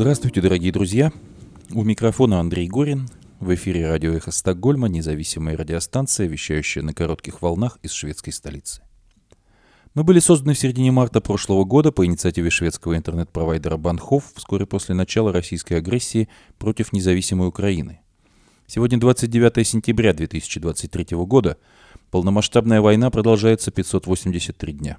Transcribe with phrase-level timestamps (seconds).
[0.00, 1.12] Здравствуйте, дорогие друзья.
[1.74, 3.06] У микрофона Андрей Горин.
[3.38, 8.80] В эфире радио «Эхо Стокгольма», независимая радиостанция, вещающая на коротких волнах из шведской столицы.
[9.92, 14.94] Мы были созданы в середине марта прошлого года по инициативе шведского интернет-провайдера Банхов вскоре после
[14.94, 18.00] начала российской агрессии против независимой Украины.
[18.66, 21.58] Сегодня 29 сентября 2023 года.
[22.10, 24.96] Полномасштабная война продолжается 583 дня.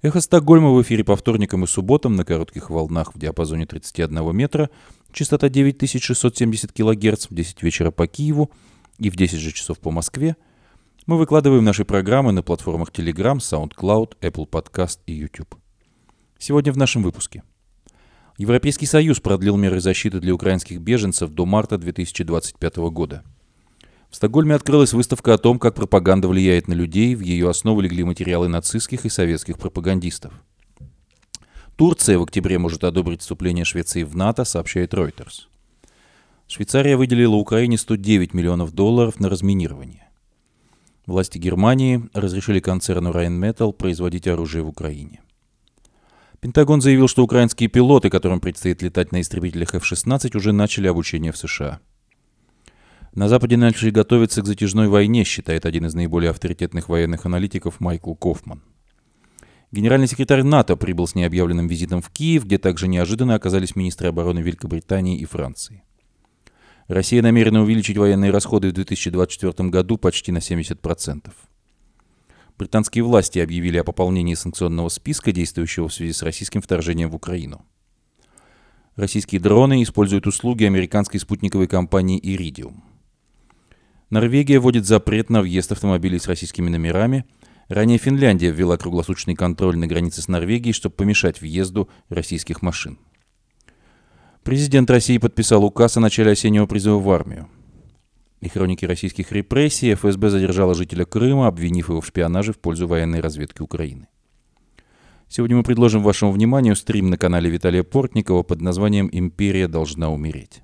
[0.00, 4.70] Эхо Стокгольма в эфире по вторникам и субботам на коротких волнах в диапазоне 31 метра,
[5.12, 8.52] частота 9670 кГц в 10 вечера по Киеву
[8.98, 10.36] и в 10 же часов по Москве.
[11.06, 15.56] Мы выкладываем наши программы на платформах Telegram, SoundCloud, Apple Podcast и YouTube.
[16.38, 17.42] Сегодня в нашем выпуске.
[18.36, 23.24] Европейский Союз продлил меры защиты для украинских беженцев до марта 2025 года–
[24.10, 27.14] в Стокгольме открылась выставка о том, как пропаганда влияет на людей.
[27.14, 30.32] В ее основу легли материалы нацистских и советских пропагандистов.
[31.76, 35.46] Турция в октябре может одобрить вступление Швеции в НАТО, сообщает Reuters.
[36.48, 40.08] Швейцария выделила Украине 109 миллионов долларов на разминирование.
[41.06, 45.20] Власти Германии разрешили концерну Rheinmetall производить оружие в Украине.
[46.40, 51.36] Пентагон заявил, что украинские пилоты, которым предстоит летать на истребителях F-16, уже начали обучение в
[51.36, 51.80] США.
[53.14, 58.14] На Западе начали готовиться к затяжной войне, считает один из наиболее авторитетных военных аналитиков Майкл
[58.14, 58.62] Кофман.
[59.70, 64.38] Генеральный секретарь НАТО прибыл с необъявленным визитом в Киев, где также неожиданно оказались министры обороны
[64.38, 65.82] Великобритании и Франции.
[66.86, 71.30] Россия намерена увеличить военные расходы в 2024 году почти на 70%.
[72.58, 77.64] Британские власти объявили о пополнении санкционного списка, действующего в связи с российским вторжением в Украину.
[78.96, 82.87] Российские дроны используют услуги американской спутниковой компании «Иридиум».
[84.10, 87.26] Норвегия вводит запрет на въезд автомобилей с российскими номерами.
[87.68, 92.98] Ранее Финляндия ввела круглосуточный контроль на границе с Норвегией, чтобы помешать въезду российских машин.
[94.42, 97.48] Президент России подписал указ о начале осеннего призыва в армию.
[98.40, 103.20] И хроники российских репрессий ФСБ задержала жителя Крыма, обвинив его в шпионаже в пользу военной
[103.20, 104.08] разведки Украины.
[105.28, 110.62] Сегодня мы предложим вашему вниманию стрим на канале Виталия Портникова под названием «Империя должна умереть».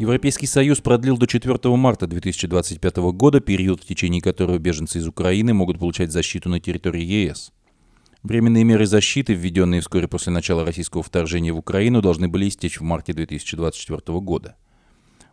[0.00, 5.52] Европейский Союз продлил до 4 марта 2025 года период, в течение которого беженцы из Украины
[5.52, 7.52] могут получать защиту на территории ЕС.
[8.22, 12.82] Временные меры защиты, введенные вскоре после начала российского вторжения в Украину, должны были истечь в
[12.82, 14.56] марте 2024 года.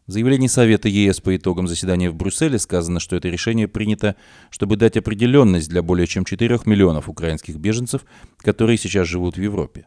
[0.06, 4.18] В заявлении Совета ЕС по итогам заседания в Брюсселе сказано, что это решение принято,
[4.50, 8.02] чтобы дать определенность для более чем 4 миллионов украинских беженцев,
[8.40, 9.86] которые сейчас живут в Европе.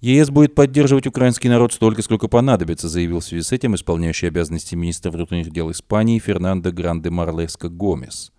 [0.00, 4.74] ЕС будет поддерживать украинский народ столько, сколько понадобится, заявил в связи с этим исполняющий обязанности
[4.74, 8.32] министра внутренних дел Испании Фернандо Гранде Марлеско Гомес.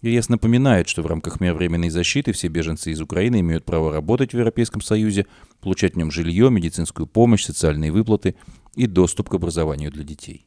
[0.00, 4.32] ЕС напоминает, что в рамках мер временной защиты все беженцы из Украины имеют право работать
[4.32, 5.26] в Европейском Союзе,
[5.60, 8.34] получать в нем жилье, медицинскую помощь, социальные выплаты
[8.74, 10.46] и доступ к образованию для детей.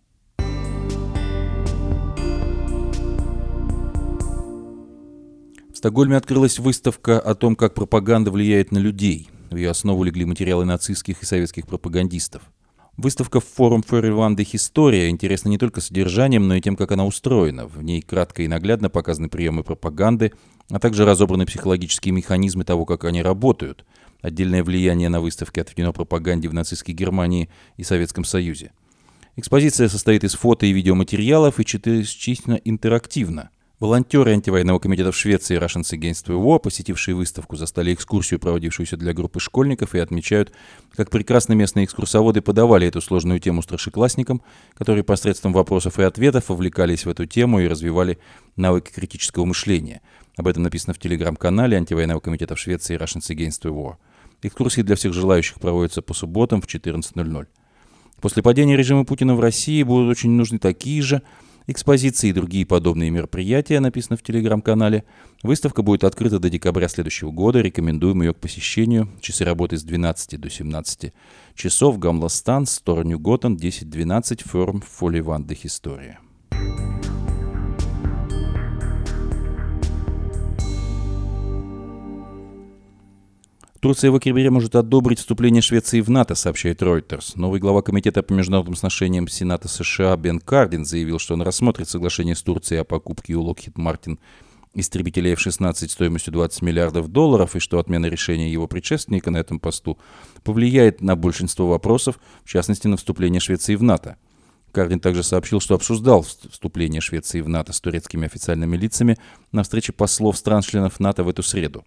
[5.71, 10.25] В Стокгольме открылась выставка о том, как пропаганда влияет на людей– в ее основу легли
[10.25, 12.41] материалы нацистских и советских пропагандистов.
[12.97, 17.67] Выставка форум Ферриванды «История» интересна не только содержанием, но и тем, как она устроена.
[17.67, 20.33] В ней кратко и наглядно показаны приемы пропаганды,
[20.71, 23.85] а также разобраны психологические механизмы того, как они работают.
[24.21, 28.71] Отдельное влияние на выставке отведено пропаганде в нацистской Германии и Советском Союзе.
[29.35, 33.51] Экспозиция состоит из фото и видеоматериалов и частично интерактивна.
[33.79, 39.39] Волонтеры антивоенного комитета в Швеции Russians Against War, посетившие выставку, застали экскурсию, проводившуюся для группы
[39.39, 40.51] школьников, и отмечают,
[40.95, 44.41] как прекрасно местные экскурсоводы подавали эту сложную тему старшеклассникам,
[44.73, 48.17] которые посредством вопросов и ответов вовлекались в эту тему и развивали
[48.55, 50.01] навыки критического мышления.
[50.37, 53.97] Об этом написано в телеграм-канале антивоенного комитета в Швеции Russians Against War.
[54.41, 57.45] Экскурсии для всех желающих проводятся по субботам в 14.00.
[58.21, 61.21] После падения режима Путина в России будут очень нужны такие же–
[61.67, 65.03] экспозиции и другие подобные мероприятия, написано в телеграм-канале.
[65.43, 67.61] Выставка будет открыта до декабря следующего года.
[67.61, 69.09] Рекомендуем ее к посещению.
[69.21, 71.13] Часы работы с 12 до 17
[71.53, 71.99] часов.
[71.99, 76.19] Гамластан, Стор Ньюготен, 10-12, Форум Фоливандых История.
[83.79, 87.33] Турция в октябре может одобрить вступление Швеции в НАТО, сообщает Reuters.
[87.35, 92.35] Новый глава Комитета по международным отношениям Сената США Бен Кардин заявил, что он рассмотрит соглашение
[92.35, 94.17] с Турцией о покупке у Lockheed Martin
[94.73, 99.97] истребителей F-16 стоимостью 20 миллиардов долларов и что отмена решения его предшественника на этом посту
[100.43, 104.17] повлияет на большинство вопросов, в частности на вступление Швеции в НАТО.
[104.71, 109.17] Кардин также сообщил, что обсуждал вступление Швеции в НАТО с турецкими официальными лицами
[109.51, 111.85] на встрече послов стран-членов НАТО в эту среду.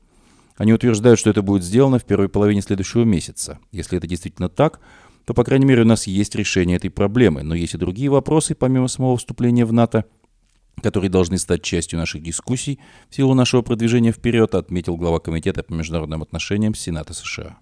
[0.61, 3.59] Они утверждают, что это будет сделано в первой половине следующего месяца.
[3.73, 4.79] Если это действительно так,
[5.25, 7.43] то, по крайней мере, у нас есть решение этой проблемы.
[7.43, 10.05] Но есть и другие вопросы, помимо самого вступления в НАТО,
[10.83, 12.79] которые должны стать частью наших дискуссий
[13.09, 17.57] в силу нашего продвижения вперед, отметил глава Комитета по международным отношениям Сената США.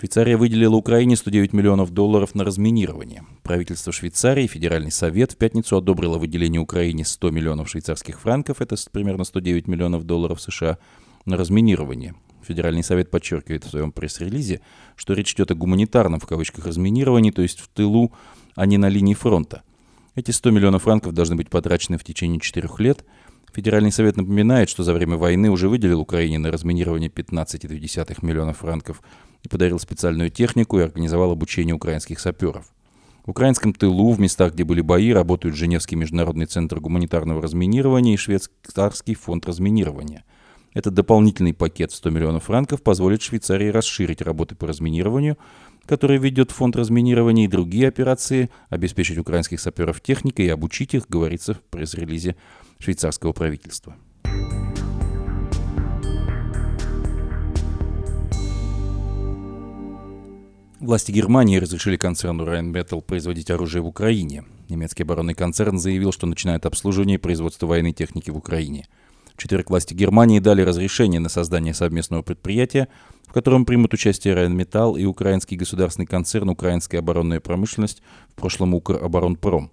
[0.00, 3.22] Швейцария выделила Украине 109 миллионов долларов на разминирование.
[3.42, 8.76] Правительство Швейцарии и Федеральный совет в пятницу одобрило выделение Украине 100 миллионов швейцарских франков, это
[8.90, 10.78] примерно 109 миллионов долларов США,
[11.26, 12.14] на разминирование.
[12.42, 14.62] Федеральный совет подчеркивает в своем пресс-релизе,
[14.96, 18.14] что речь идет о гуманитарном в кавычках разминировании, то есть в тылу,
[18.54, 19.64] а не на линии фронта.
[20.14, 23.04] Эти 100 миллионов франков должны быть потрачены в течение четырех лет.
[23.52, 29.02] Федеральный совет напоминает, что за время войны уже выделил Украине на разминирование 15,2 миллионов франков–
[29.42, 32.66] и подарил специальную технику и организовал обучение украинских саперов.
[33.24, 38.16] В украинском тылу, в местах, где были бои, работают Женевский международный центр гуманитарного разминирования и
[38.16, 40.24] Швейцарский фонд разминирования.
[40.72, 45.36] Этот дополнительный пакет в 100 миллионов франков позволит Швейцарии расширить работы по разминированию,
[45.84, 51.54] которые ведет фонд разминирования и другие операции, обеспечить украинских саперов техникой и обучить их, говорится
[51.54, 52.36] в пресс-релизе
[52.80, 53.94] швейцарского правительства.
[60.80, 64.44] Власти Германии разрешили концерну Rheinmetall производить оружие в Украине.
[64.70, 68.88] Немецкий оборонный концерн заявил, что начинает обслуживание и производство военной техники в Украине.
[69.36, 72.88] В власти Германии дали разрешение на создание совместного предприятия,
[73.26, 79.70] в котором примут участие Rheinmetall и украинский государственный концерн «Украинская оборонная промышленность», в прошлом «Укроборонпром».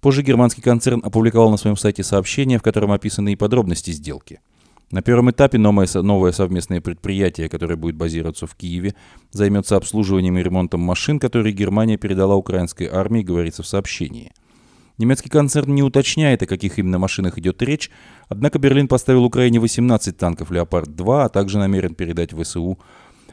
[0.00, 4.40] Позже германский концерн опубликовал на своем сайте сообщение, в котором описаны и подробности сделки–
[4.90, 8.94] на первом этапе новое, новое совместное предприятие, которое будет базироваться в Киеве,
[9.32, 14.32] займется обслуживанием и ремонтом машин, которые Германия передала украинской армии, говорится в сообщении.
[14.96, 17.90] Немецкий концерн не уточняет, о каких именно машинах идет речь,
[18.28, 22.78] однако Берлин поставил Украине 18 танков «Леопард-2», а также намерен передать ВСУ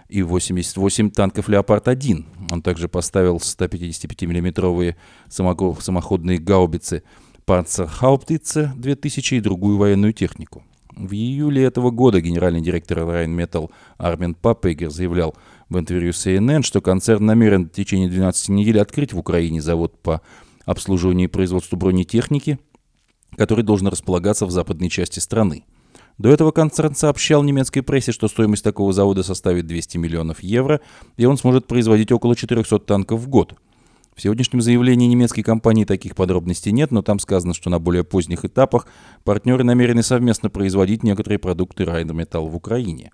[0.08, 2.26] и 88 танков «Леопард-1».
[2.52, 4.96] Он также поставил 155 миллиметровые
[5.30, 7.04] самоходные гаубицы
[7.46, 10.64] «Панцерхауптице» 2000 и другую военную технику.
[10.96, 15.36] В июле этого года генеральный директор Rheinmetall Армин Папегер заявлял
[15.70, 20.22] в интервью CNN, что концерн намерен в течение 12 недель открыть в Украине завод по
[20.66, 22.60] обслуживанию и производству бронетехники,
[23.36, 25.66] который должен располагаться в западной части страны.
[26.18, 30.80] До этого концерн сообщал немецкой прессе, что стоимость такого завода составит 200 миллионов евро,
[31.18, 33.56] и он сможет производить около 400 танков в год.
[34.16, 38.46] В сегодняшнем заявлении немецкой компании таких подробностей нет, но там сказано, что на более поздних
[38.46, 38.88] этапах
[39.26, 43.12] партнеры намерены совместно производить некоторые продукты Rheinmetall в Украине.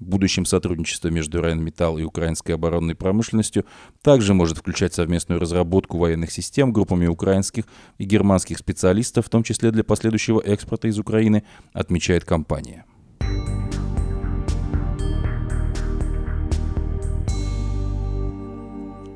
[0.00, 3.64] Будущем сотрудничество между Rheinmetall и украинской оборонной промышленностью
[4.02, 7.64] также может включать совместную разработку военных систем группами украинских
[7.98, 12.84] и германских специалистов, в том числе для последующего экспорта из Украины, отмечает компания.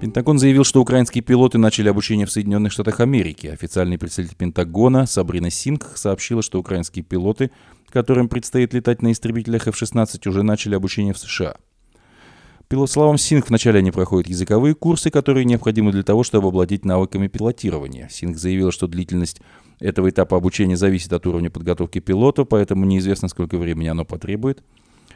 [0.01, 3.49] Пентагон заявил, что украинские пилоты начали обучение в Соединенных Штатах Америки.
[3.49, 7.51] Официальный представитель Пентагона Сабрина Синг сообщила, что украинские пилоты,
[7.99, 11.57] которым предстоит летать на истребителях F-16, уже начали обучение в США.
[12.69, 17.27] По словам Синг, вначале они проходят языковые курсы, которые необходимы для того, чтобы обладать навыками
[17.27, 18.09] пилотирования.
[18.09, 19.41] Синг заявила, что длительность
[19.81, 24.63] этого этапа обучения зависит от уровня подготовки пилота, поэтому неизвестно, сколько времени оно потребует.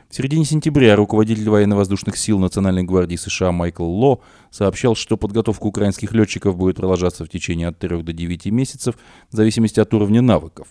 [0.08, 6.12] В середине сентября руководитель военно-воздушных сил Национальной гвардии США Майкл Ло сообщал, что подготовка украинских
[6.14, 8.96] летчиков будет продолжаться в течение от 3 до 9 месяцев
[9.30, 10.66] в зависимости от уровня навыков.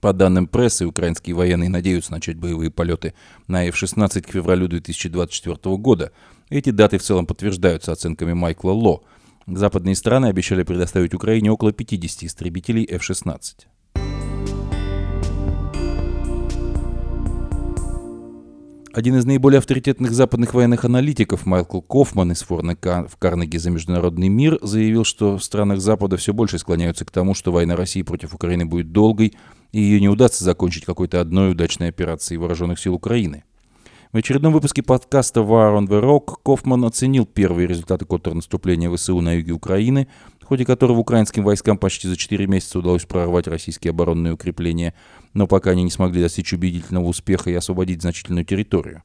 [0.00, 3.14] По данным прессы, украинские военные надеются начать боевые полеты
[3.46, 6.12] на F-16 к февралю 2024 года.
[6.50, 9.02] Эти даты в целом подтверждаются оценками Майкла Ло.
[9.46, 13.66] Западные страны обещали предоставить Украине около 50 истребителей F-16.
[18.98, 24.26] Один из наиболее авторитетных западных военных аналитиков Майкл Кофман из фонда в Карнеги за международный
[24.26, 28.34] мир заявил, что в странах Запада все больше склоняются к тому, что война России против
[28.34, 29.34] Украины будет долгой,
[29.70, 33.44] и ее не удастся закончить какой-то одной удачной операцией вооруженных сил Украины.
[34.12, 39.34] В очередном выпуске подкаста War on the Rock Кофман оценил первые результаты контрнаступления ВСУ на
[39.34, 40.08] юге Украины,
[40.48, 44.94] в ходе которого украинским войскам почти за 4 месяца удалось прорвать российские оборонные укрепления–
[45.34, 49.02] но пока они не смогли достичь убедительного успеха и освободить значительную территорию.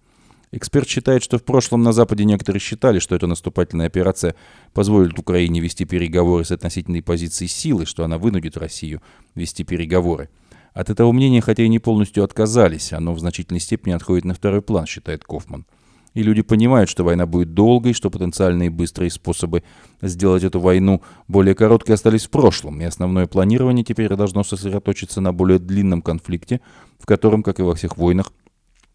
[0.51, 4.35] Эксперт считает, что в прошлом на Западе некоторые считали, что эта наступательная операция
[4.73, 9.01] позволит Украине вести переговоры с относительной позицией силы, что она вынудит Россию
[9.33, 10.29] вести переговоры.
[10.73, 14.61] От этого мнения, хотя и не полностью отказались, оно в значительной степени отходит на второй
[14.61, 15.65] план, считает Кофман.
[16.13, 19.63] И люди понимают, что война будет долгой, что потенциальные быстрые способы
[20.01, 25.33] сделать эту войну более короткой остались в прошлом, и основное планирование теперь должно сосредоточиться на
[25.33, 26.61] более длинном конфликте,
[26.99, 28.31] в котором, как и во всех войнах,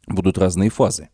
[0.07, 1.09] будут разные фазы.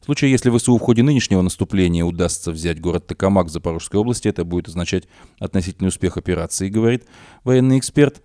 [0.00, 4.28] В случае, если ВСУ в ходе нынешнего наступления удастся взять город Токамак в Запорожской области,
[4.28, 5.04] это будет означать
[5.38, 7.06] относительный успех операции, говорит
[7.42, 8.22] военный эксперт.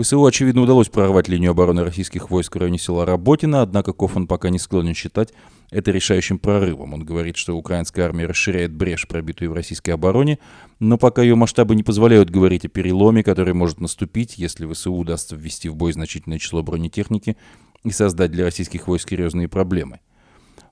[0.00, 4.50] ВСУ, очевидно, удалось прорвать линию обороны российских войск в районе села Работина, однако Кофан пока
[4.50, 5.32] не склонен считать
[5.70, 6.94] это решающим прорывом.
[6.94, 10.38] Он говорит, что украинская армия расширяет брешь, пробитую в российской обороне,
[10.78, 15.36] но пока ее масштабы не позволяют говорить о переломе, который может наступить, если ВСУ удастся
[15.36, 17.36] ввести в бой значительное число бронетехники
[17.84, 20.00] и создать для российских войск серьезные проблемы.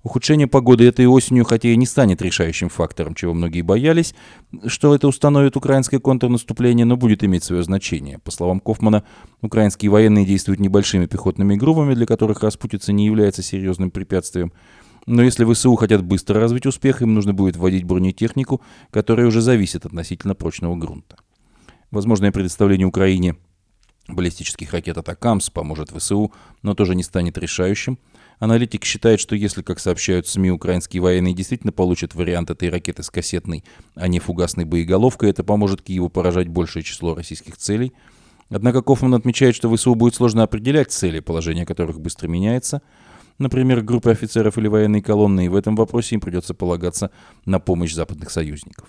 [0.05, 4.15] Ухудшение погоды этой осенью, хотя и не станет решающим фактором, чего многие боялись,
[4.67, 8.19] что это установит украинское контрнаступление, но будет иметь свое значение.
[8.19, 9.05] По словам Кофмана,
[9.41, 14.53] украинские военные действуют небольшими пехотными группами, для которых распутица не является серьезным препятствием.
[15.07, 19.85] Но если ВСУ хотят быстро развить успех, им нужно будет вводить бронетехнику, которая уже зависит
[19.85, 21.17] от относительно прочного грунта.
[21.91, 23.37] Возможное предоставление Украине
[24.09, 26.33] баллистических ракет «Атакамс» поможет ВСУ,
[26.63, 27.99] но тоже не станет решающим–
[28.39, 33.11] Аналитик считает, что если, как сообщают СМИ, украинские военные действительно получат вариант этой ракеты с
[33.11, 37.93] кассетной, а не фугасной боеголовкой, это поможет Киеву поражать большее число российских целей.
[38.51, 42.83] Однако Кофман отмечает, что ВСУ будет сложно определять цели, положение которых быстро меняется.
[43.39, 47.11] Например, группы офицеров или военной колонны, и в этом вопросе им придется полагаться
[47.45, 48.87] на помощь западных союзников.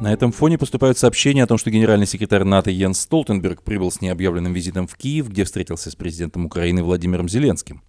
[0.00, 4.00] На этом фоне поступают сообщения о том, что генеральный секретарь НАТО Йенс Столтенберг прибыл с
[4.00, 7.82] необъявленным визитом в Киев, где встретился с президентом Украины Владимиром Зеленским.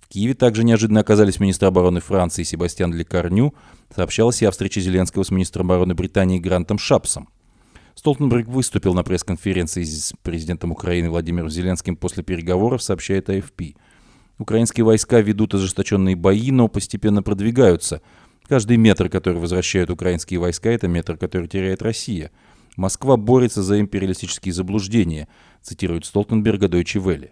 [0.00, 3.54] В Киеве также неожиданно оказались министр обороны Франции Себастьян Лекарню.
[3.94, 7.28] Сообщалось и о встрече Зеленского с министром обороны Британии Грантом Шапсом.
[7.96, 13.62] Столтенберг выступил на пресс-конференции с президентом Украины Владимиром Зеленским после переговоров, сообщает АФП.
[14.38, 18.00] Украинские войска ведут ожесточенные бои, но постепенно продвигаются–
[18.48, 22.30] Каждый метр, который возвращают украинские войска, это метр, который теряет Россия.
[22.76, 25.26] Москва борется за империалистические заблуждения,
[25.62, 27.30] цитирует Столтенберга Deutsche Welle.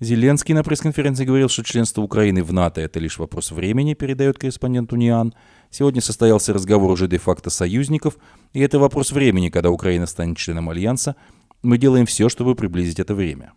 [0.00, 4.94] Зеленский на пресс-конференции говорил, что членство Украины в НАТО– это лишь вопрос времени, передает корреспондент
[4.94, 5.34] Униан.
[5.70, 8.16] Сегодня состоялся разговор уже де-факто союзников,
[8.54, 11.16] и это вопрос времени, когда Украина станет членом Альянса.
[11.62, 13.52] Мы делаем все, чтобы приблизить это время.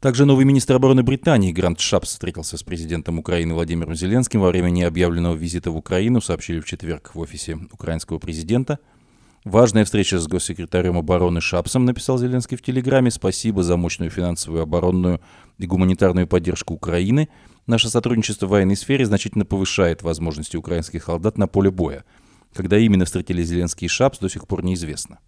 [0.00, 4.70] Также новый министр обороны Британии Грант Шапс встретился с президентом Украины Владимиром Зеленским во время
[4.70, 8.78] необъявленного визита в Украину, сообщили в четверг в офисе украинского президента.
[9.44, 13.10] Важная встреча с госсекретарем обороны Шапсом, написал Зеленский в Телеграме.
[13.10, 15.20] Спасибо за мощную финансовую, оборонную
[15.58, 17.28] и гуманитарную поддержку Украины.
[17.66, 22.04] Наше сотрудничество в военной сфере значительно повышает возможности украинских солдат на поле боя.
[22.54, 25.18] Когда именно встретили Зеленский и Шапс, до сих пор неизвестно.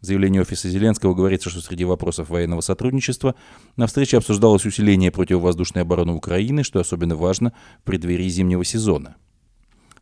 [0.00, 3.34] В заявлении офиса Зеленского говорится, что среди вопросов военного сотрудничества
[3.74, 9.16] на встрече обсуждалось усиление противовоздушной обороны Украины, что особенно важно в преддверии зимнего сезона.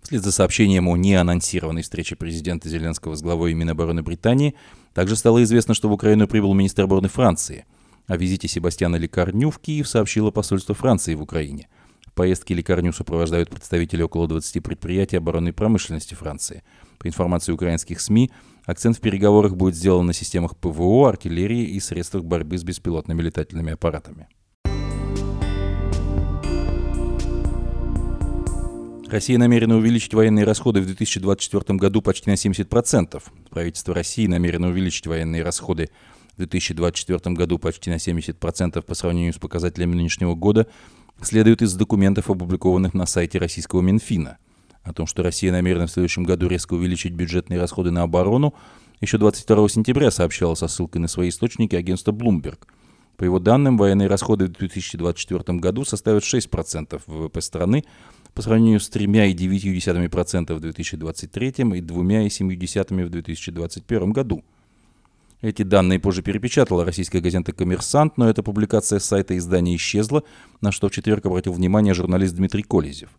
[0.04, 4.54] Вслед за сообщением о неанонсированной встрече президента Зеленского с главой Минобороны Британии,
[4.92, 7.64] также стало известно, что в Украину прибыл министр обороны Франции.
[8.06, 11.68] О визите Себастьяна Лекарню в Киев сообщило посольство Франции в Украине.
[12.06, 16.62] В поездке Лекарню сопровождают представители около 20 предприятий оборонной промышленности Франции.
[16.98, 18.30] По информации украинских СМИ,
[18.66, 23.72] Акцент в переговорах будет сделан на системах ПВО, артиллерии и средствах борьбы с беспилотными летательными
[23.72, 24.28] аппаратами.
[29.14, 33.22] Россия намерена увеличить военные расходы в 2024 году почти на 70%.
[33.48, 35.88] Правительство России намерено увеличить военные расходы
[36.32, 40.66] в 2024 году почти на 70% по сравнению с показателями нынешнего года,
[41.22, 44.38] следует из документов, опубликованных на сайте российского Минфина–
[44.82, 48.52] о том, что Россия намерена в следующем году резко увеличить бюджетные расходы на оборону,
[49.00, 52.58] еще 22 сентября сообщала со ссылкой на свои источники агентство Bloomberg.
[53.16, 57.84] По его данным, военные расходы в 2024 году составят 6% ВВП страны
[58.34, 64.44] по сравнению с 3,9% в 2023 и 2,7% в 2021 году.
[65.40, 70.24] Эти данные позже перепечатала российская газета «Коммерсант», но эта публикация с сайта издания исчезла,
[70.60, 73.10] на что в четверг обратил внимание журналист Дмитрий Колезев–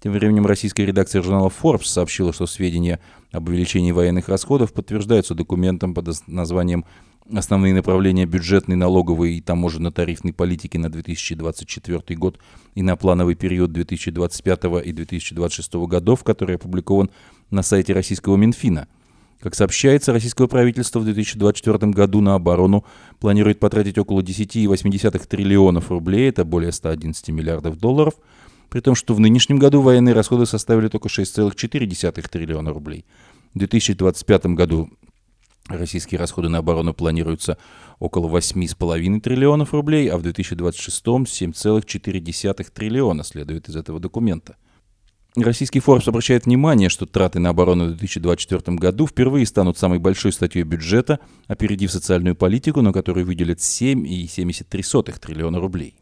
[0.00, 3.00] тем временем российская редакция журнала Forbes сообщила, что сведения
[3.32, 6.86] об увеличении военных расходов подтверждаются документом под названием
[7.32, 12.38] «Основные направления бюджетной, налоговой и таможенно-тарифной политики на 2024 год
[12.74, 17.10] и на плановый период 2025 и 2026 годов», который опубликован
[17.50, 18.88] на сайте российского Минфина.
[19.40, 22.84] Как сообщается, российское правительство в 2024 году на оборону
[23.20, 28.14] планирует потратить около 10,8 триллионов рублей, это более 111 миллиардов долларов–
[28.70, 33.04] при том, что в нынешнем году военные расходы составили только 6,4 триллиона рублей.
[33.52, 34.88] В 2025 году
[35.70, 37.56] Российские расходы на оборону планируются
[38.00, 44.56] около 8,5 триллионов рублей, а в 2026 7,4 триллиона, следует из этого документа.
[45.36, 50.32] Российский Forbes обращает внимание, что траты на оборону в 2024 году впервые станут самой большой
[50.32, 55.99] статьей бюджета, опередив социальную политику, на которую выделят 7,73 триллиона рублей.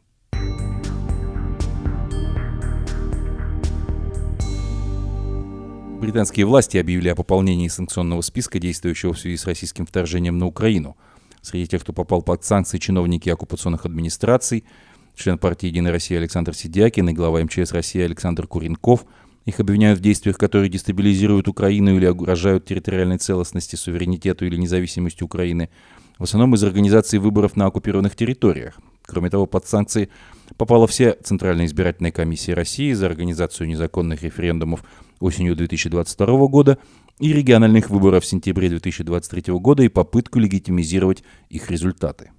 [6.00, 10.96] Британские власти объявили о пополнении санкционного списка, действующего в связи с российским вторжением на Украину.
[11.42, 14.64] Среди тех, кто попал под санкции, чиновники оккупационных администраций,
[15.16, 19.06] член партии «Единая Россия» Александр Сидякин и глава МЧС России Александр Куренков.
[19.44, 25.68] Их обвиняют в действиях, которые дестабилизируют Украину или угрожают территориальной целостности, суверенитету или независимости Украины,
[26.16, 28.78] в основном из организации выборов на оккупированных территориях.
[29.04, 30.10] Кроме того, под санкции
[30.56, 34.84] попала вся Центральная избирательная комиссия России за организацию незаконных референдумов
[35.20, 36.78] осенью 2022 года
[37.18, 42.30] и региональных выборов в сентябре 2023 года и попытку легитимизировать их результаты.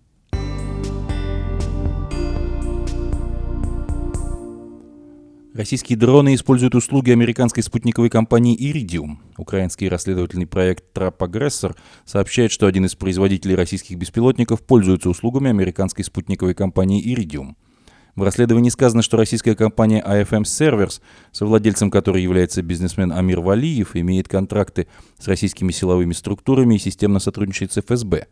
[5.53, 9.17] Российские дроны используют услуги американской спутниковой компании Iridium.
[9.35, 16.53] Украинский расследовательный проект Aggressor сообщает, что один из производителей российских беспилотников пользуется услугами американской спутниковой
[16.53, 17.55] компании Iridium–
[18.15, 21.01] в расследовании сказано, что российская компания AFM Servers,
[21.31, 24.87] совладельцем которой является бизнесмен Амир Валиев, имеет контракты
[25.17, 28.27] с российскими силовыми структурами и системно сотрудничает с ФСБ.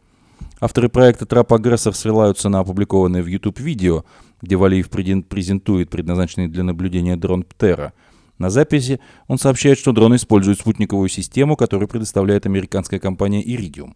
[0.60, 4.06] Авторы проекта «Трап Агрессор» ссылаются на опубликованное в YouTube видео,
[4.42, 7.94] где Валиев презентует предназначенный для наблюдения дрон «Птера».
[8.38, 13.96] На записи он сообщает, что дрон использует спутниковую систему, которую предоставляет американская компания «Иридиум».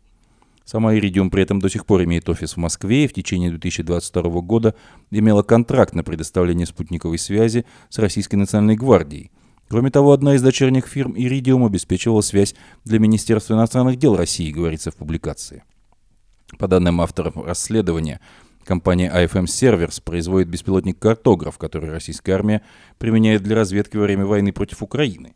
[0.66, 4.42] Сама Iridium при этом до сих пор имеет офис в Москве и в течение 2022
[4.42, 4.76] года
[5.10, 9.32] имела контракт на предоставление спутниковой связи с Российской национальной гвардией.
[9.70, 14.92] Кроме того, одна из дочерних фирм Iridium обеспечивала связь для Министерства иностранных дел России, говорится
[14.92, 15.64] в публикации.
[16.58, 18.20] По данным авторов расследования,
[18.66, 22.62] компания IFM Servers производит беспилотник «Картограф», который российская армия
[22.98, 25.36] применяет для разведки во время войны против Украины.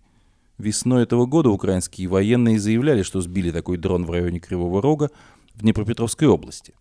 [0.58, 5.10] Весной этого года украинские военные заявляли, что сбили такой дрон в районе Кривого Рога
[5.54, 6.74] в Днепропетровской области.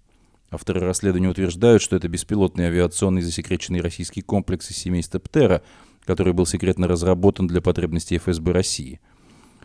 [0.51, 5.63] Авторы расследования утверждают, что это беспилотный авиационный засекреченный российский комплекс из семейства Птера,
[6.05, 9.01] который был секретно разработан для потребностей ФСБ России.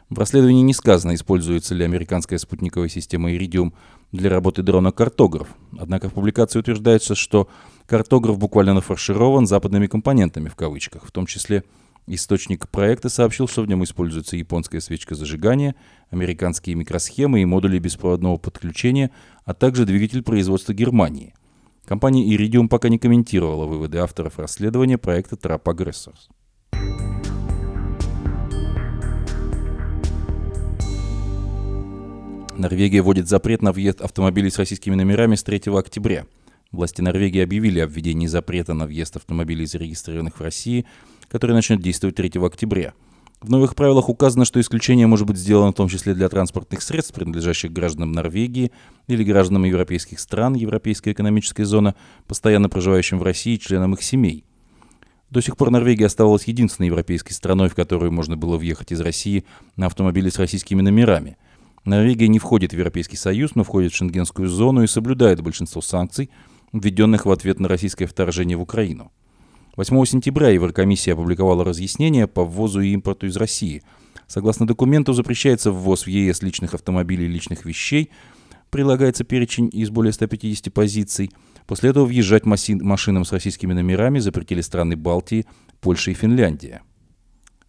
[0.10, 3.76] В расследовании не сказано, используется ли американская спутниковая система «Иридиум»
[4.12, 5.50] для работы дрона «Картограф».
[5.78, 7.48] Однако в публикации утверждается, что
[7.86, 11.63] картограф буквально нафарширован западными компонентами в кавычках, в том числе–
[12.12, 15.76] Источник проекта сообщил, что в нем используется японская свечка зажигания,
[16.10, 19.12] американские микросхемы и модули беспроводного подключения,
[19.45, 21.36] а также двигатель производства Германии.
[21.86, 26.32] Компания Iridium пока не комментировала выводы авторов расследования проекта Trap Aggressors.
[32.58, 36.26] Норвегия вводит запрет на въезд автомобилей с российскими номерами с 3 октября.
[36.72, 40.88] Власти Норвегии объявили о введении запрета на въезд автомобилей, зарегистрированных в России–
[41.30, 42.94] который начнет действовать 3 октября.
[43.42, 47.13] В новых правилах указано, что исключение может быть сделано в том числе для транспортных средств,
[47.13, 48.74] принадлежащих гражданам Норвегии
[49.08, 51.96] или гражданам европейских стран, Европейская экономическая зона,
[52.28, 54.44] постоянно проживающим в России и членам их семей.
[55.30, 59.46] До сих пор Норвегия оставалась единственной европейской страной, в которую можно было въехать из России
[59.78, 61.38] на автомобиле с российскими номерами.
[61.86, 66.30] Норвегия не входит в Европейский Союз, но входит в Шенгенскую зону и соблюдает большинство санкций,
[66.74, 69.12] введенных в ответ на российское вторжение в Украину.
[69.80, 73.82] 8 сентября Еврокомиссия опубликовала разъяснения по ввозу и импорту из России.
[74.28, 78.10] Согласно документу, запрещается ввоз в ЕС личных автомобилей и личных вещей.
[78.72, 81.32] Прилагается перечень из более 150 позиций.
[81.65, 85.46] После этого въезжать машинам с российскими номерами запретили страны Балтии,
[85.80, 86.82] Польша и Финляндия.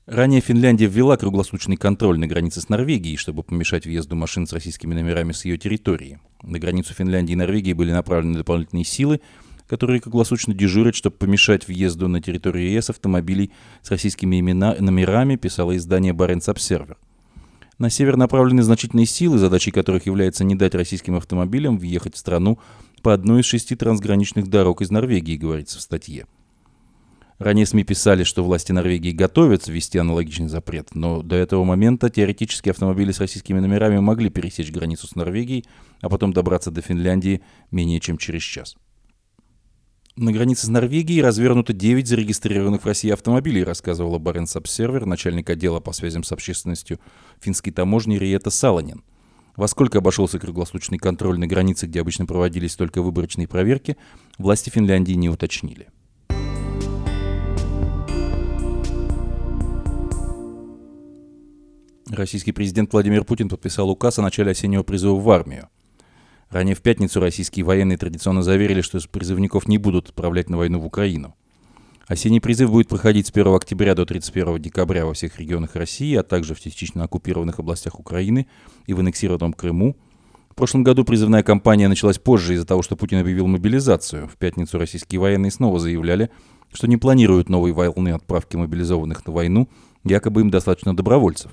[0.07, 4.95] Ранее Финляндия ввела круглосуточный контроль на границе с Норвегией, чтобы помешать въезду машин с российскими
[4.95, 6.19] номерами с ее территории.
[6.43, 9.21] На границу Финляндии и Норвегии были направлены дополнительные силы–
[9.71, 13.53] которые круглосуточно дежурят, чтобы помешать въезду на территорию ЕС автомобилей
[13.83, 16.99] с российскими имена, номерами, писало издание «Баренц Обсервер».
[17.79, 22.59] На север направлены значительные силы, задачей которых является не дать российским автомобилям въехать в страну
[23.01, 26.27] по одной из шести трансграничных дорог из Норвегии, говорится в статье.
[27.39, 32.71] Ранее СМИ писали, что власти Норвегии готовятся ввести аналогичный запрет, но до этого момента теоретически
[32.71, 35.65] автомобили с российскими номерами могли пересечь границу с Норвегией,
[36.01, 38.75] а потом добраться до Финляндии менее чем через час.
[40.17, 45.79] На границе с Норвегией развернуто 9 зарегистрированных в России автомобилей, рассказывала Баренц Обсервер, начальник отдела
[45.79, 46.99] по связям с общественностью
[47.41, 49.05] финской таможни Риета Саланин.
[49.55, 53.97] Во сколько обошелся круглосуточный контроль на границе, где обычно проводились только выборочные проверки,
[54.37, 55.89] власти Финляндии не уточнили.
[62.09, 65.69] Российский президент Владимир Путин подписал указ о начале осеннего призыва в армию.
[66.51, 70.87] Ранее в пятницу российские военные традиционно заверили, что призывников не будут отправлять на войну в
[70.87, 71.37] Украину.
[72.09, 76.25] Осенний призыв будет проходить с 1 октября до 31 декабря во всех регионах России, а
[76.25, 78.49] также в частично оккупированных областях Украины
[78.87, 79.97] и в аннексированном Крыму.
[80.51, 84.27] В прошлом году призывная кампания началась позже из-за того, что Путин объявил мобилизацию.
[84.27, 86.31] В пятницу российские военные снова заявляли,
[86.73, 89.69] что не планируют новой волны отправки мобилизованных на войну,
[90.03, 91.53] якобы им достаточно добровольцев.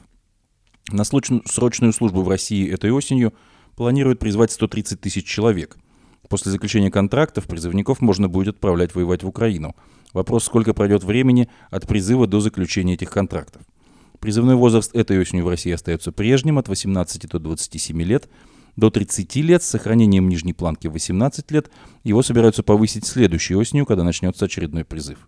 [0.92, 3.34] На срочную службу в России этой осенью
[3.78, 5.78] планируют призвать 130 тысяч человек.
[6.28, 9.74] После заключения контрактов призывников можно будет отправлять воевать в Украину–
[10.14, 13.62] Вопрос, сколько пройдет времени от призыва до заключения этих контрактов.
[14.20, 18.28] Призывной возраст этой осенью в России остается прежним, от 18 до 27 лет.
[18.76, 21.70] До 30 лет с сохранением нижней планки в 18 лет
[22.04, 25.28] его собираются повысить следующей осенью, когда начнется очередной призыв.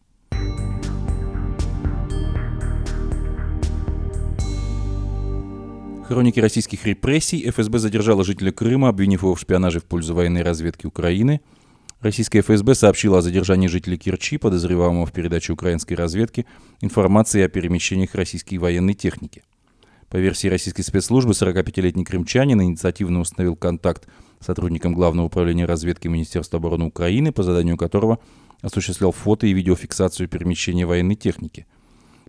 [6.10, 10.88] Хроники российских репрессий ФСБ задержала жителя Крыма, обвинив его в шпионаже в пользу военной разведки
[10.88, 11.40] Украины–
[12.02, 16.46] Российская ФСБ сообщила о задержании жителей Керчи, подозреваемого в передаче украинской разведки
[16.80, 19.44] информации о перемещениях российской военной техники.
[20.10, 24.08] По версии российской спецслужбы, 45-летний крымчанин инициативно установил контакт
[24.40, 28.18] с сотрудником Главного управления разведки Министерства обороны Украины, по заданию которого
[28.62, 31.68] осуществлял фото и видеофиксацию перемещения военной техники.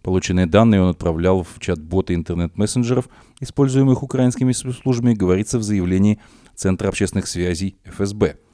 [0.02, 3.08] Полученные данные он отправлял в чат-боты интернет-мессенджеров,
[3.40, 6.20] используемых украинскими спецслужбами, говорится в заявлении
[6.55, 8.37] Центра общественных связей ФСБ–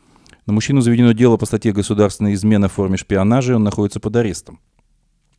[0.46, 4.14] на мужчину заведено дело по статье «Государственная измена в форме шпионажа», и он находится под
[4.14, 4.60] арестом.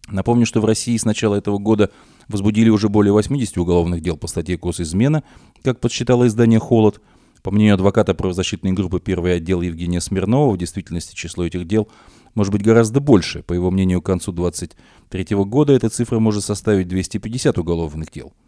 [0.10, 1.92] Напомню, что в России с начала этого года
[2.28, 5.24] возбудили уже более 80 уголовных дел по статье «Госизмена»,
[5.64, 7.02] как подсчитало издание «Холод».
[7.42, 11.88] По мнению адвоката правозащитной группы «Первый отдел» Евгения Смирнова, в действительности число этих дел
[12.36, 13.44] может быть гораздо больше.
[13.44, 18.34] По его мнению, к концу 2023 года эта цифра может составить 250 уголовных дел–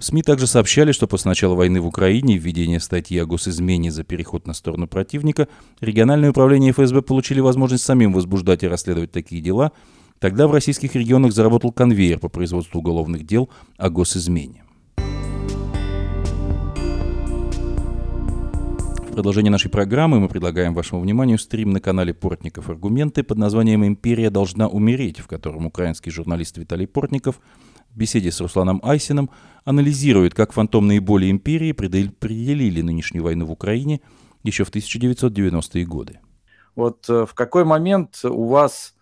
[0.00, 4.02] СМИ также сообщали, что после начала войны в Украине и введения статьи о госизмене за
[4.02, 5.46] переход на сторону противника,
[5.82, 9.72] региональные управления ФСБ получили возможность самим возбуждать и расследовать такие дела.
[10.18, 14.64] Тогда в российских регионах заработал конвейер по производству уголовных дел о госизмене.
[19.10, 23.84] В продолжение нашей программы мы предлагаем вашему вниманию стрим на канале Портников «Аргументы» под названием
[23.84, 27.38] «Империя должна умереть», в котором украинский журналист Виталий Портников–
[27.92, 29.30] в беседе с Русланом Айсином
[29.64, 34.00] анализирует, как фантомные боли империи определили нынешнюю войну в Украине
[34.42, 36.20] еще в 1990-е годы.
[36.74, 38.94] Вот э, в какой момент у вас,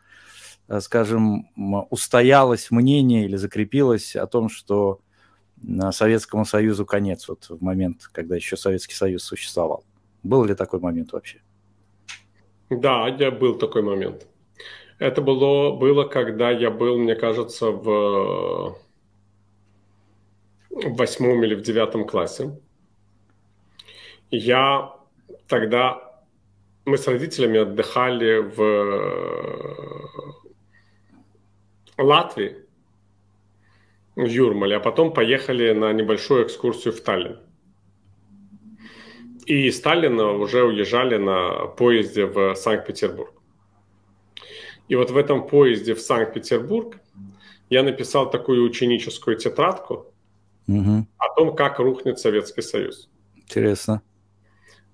[0.69, 1.49] э, скажем,
[1.91, 5.01] устоялось мнение или закрепилось о том, что
[5.91, 9.85] Советскому Союзу конец, вот в момент, когда еще Советский Союз существовал?
[10.23, 11.41] Был ли такой момент вообще?
[12.71, 14.27] Да, был такой момент.
[14.99, 18.77] Это было, было, когда я был, мне кажется, в
[20.71, 22.59] восьмом или в девятом классе.
[24.31, 24.95] Я
[25.47, 26.05] тогда...
[26.85, 28.59] Мы с родителями отдыхали в
[31.99, 32.57] Латвии,
[34.17, 37.41] в Юрмале, а потом поехали на небольшую экскурсию в Таллин.
[39.45, 43.38] И из Таллина уже уезжали на поезде в Санкт-Петербург.
[44.89, 46.97] И вот в этом поезде в Санкт-Петербург
[47.71, 50.07] я написал такую ученическую тетрадку
[50.67, 51.07] угу.
[51.19, 53.09] о том, как рухнет Советский Союз.
[53.37, 54.03] Интересно.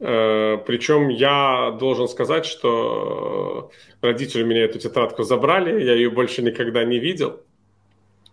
[0.00, 6.42] Э, причем я должен сказать, что родители у меня эту тетрадку забрали, я ее больше
[6.42, 7.40] никогда не видел.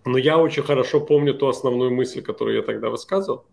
[0.04, 3.45] Но я очень хорошо помню ту основную мысль, которую я тогда высказывал.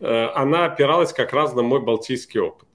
[0.00, 2.68] Э, она опиралась как раз на мой балтийский опыт.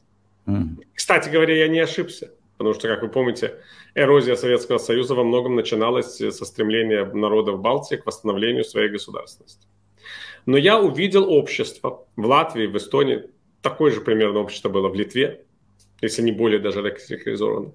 [0.48, 0.84] Mm.
[0.94, 2.32] Кстати говоря, я не ошибся.
[2.58, 3.56] Потому что, как вы помните,
[3.96, 9.68] эрозия Советского Союза во многом начиналась со стремления народов Балтии к восстановлению своей государственности.
[10.46, 13.24] Но я увидел общество в Латвии, в Эстонии,
[13.62, 15.42] такое же примерно общество было в Литве,
[16.02, 17.74] если не более даже радикализовано,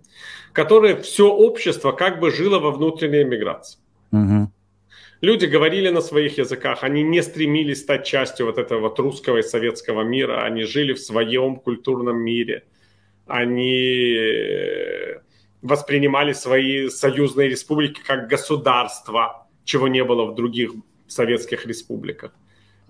[0.53, 3.81] которое все общество как бы жило во внутренней миграции.
[4.13, 4.51] Угу.
[5.21, 9.43] Люди говорили на своих языках, они не стремились стать частью вот этого вот русского и
[9.43, 12.65] советского мира, они жили в своем культурном мире–
[13.31, 15.21] они э,
[15.63, 20.73] воспринимали свои союзные республики как государство, чего не было в других
[21.07, 22.33] советских республиках.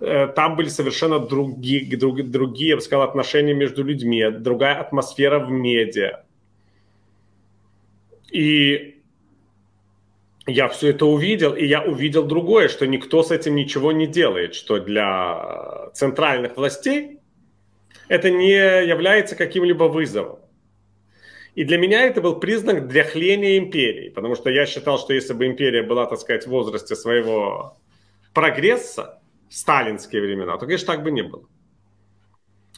[0.00, 5.38] Э, там были совершенно другие, друг, другие, я бы сказал, отношения между людьми, другая атмосфера
[5.38, 6.24] в медиа.
[8.32, 8.96] И
[10.46, 14.54] я все это увидел, и я увидел другое, что никто с этим ничего не делает,
[14.54, 17.19] что для центральных властей
[18.10, 18.50] это не
[18.88, 20.40] является каким-либо вызовом.
[21.54, 25.46] И для меня это был признак дряхления империи, потому что я считал, что если бы
[25.46, 27.78] империя была, так сказать, в возрасте своего
[28.34, 31.44] прогресса, сталинские времена, то, конечно, так бы не было.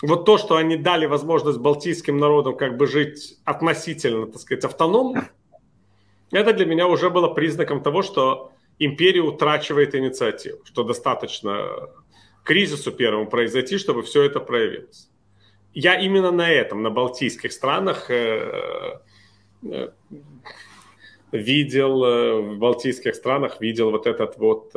[0.02, 5.30] Вот то, что они дали возможность балтийским народам как бы жить относительно, так сказать, автономно,
[6.30, 11.88] это для меня уже было признаком того, что империя утрачивает инициативу, что достаточно
[12.44, 15.08] кризису первому произойти, чтобы все это проявилось.
[15.74, 19.00] Я именно на этом, на балтийских странах э,
[19.62, 19.88] э,
[21.32, 24.72] видел, э, в балтийских странах видел вот этот вот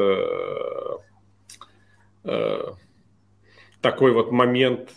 [3.82, 4.90] такой вот момент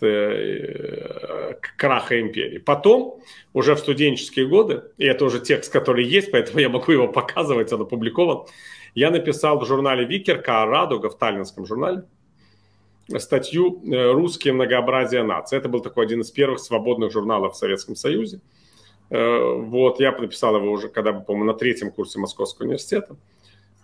[1.77, 2.57] краха империи.
[2.57, 3.21] Потом,
[3.53, 7.71] уже в студенческие годы, и это уже текст, который есть, поэтому я могу его показывать,
[7.71, 8.47] он опубликован,
[8.95, 12.05] я написал в журнале Викерка «Радуга», в таллинском журнале,
[13.17, 15.57] статью э, «Русские многообразие нации».
[15.57, 18.41] Это был такой один из первых свободных журналов в Советском Союзе.
[19.11, 23.17] Э, вот, я написал его уже, когда, по-моему, на третьем курсе Московского университета.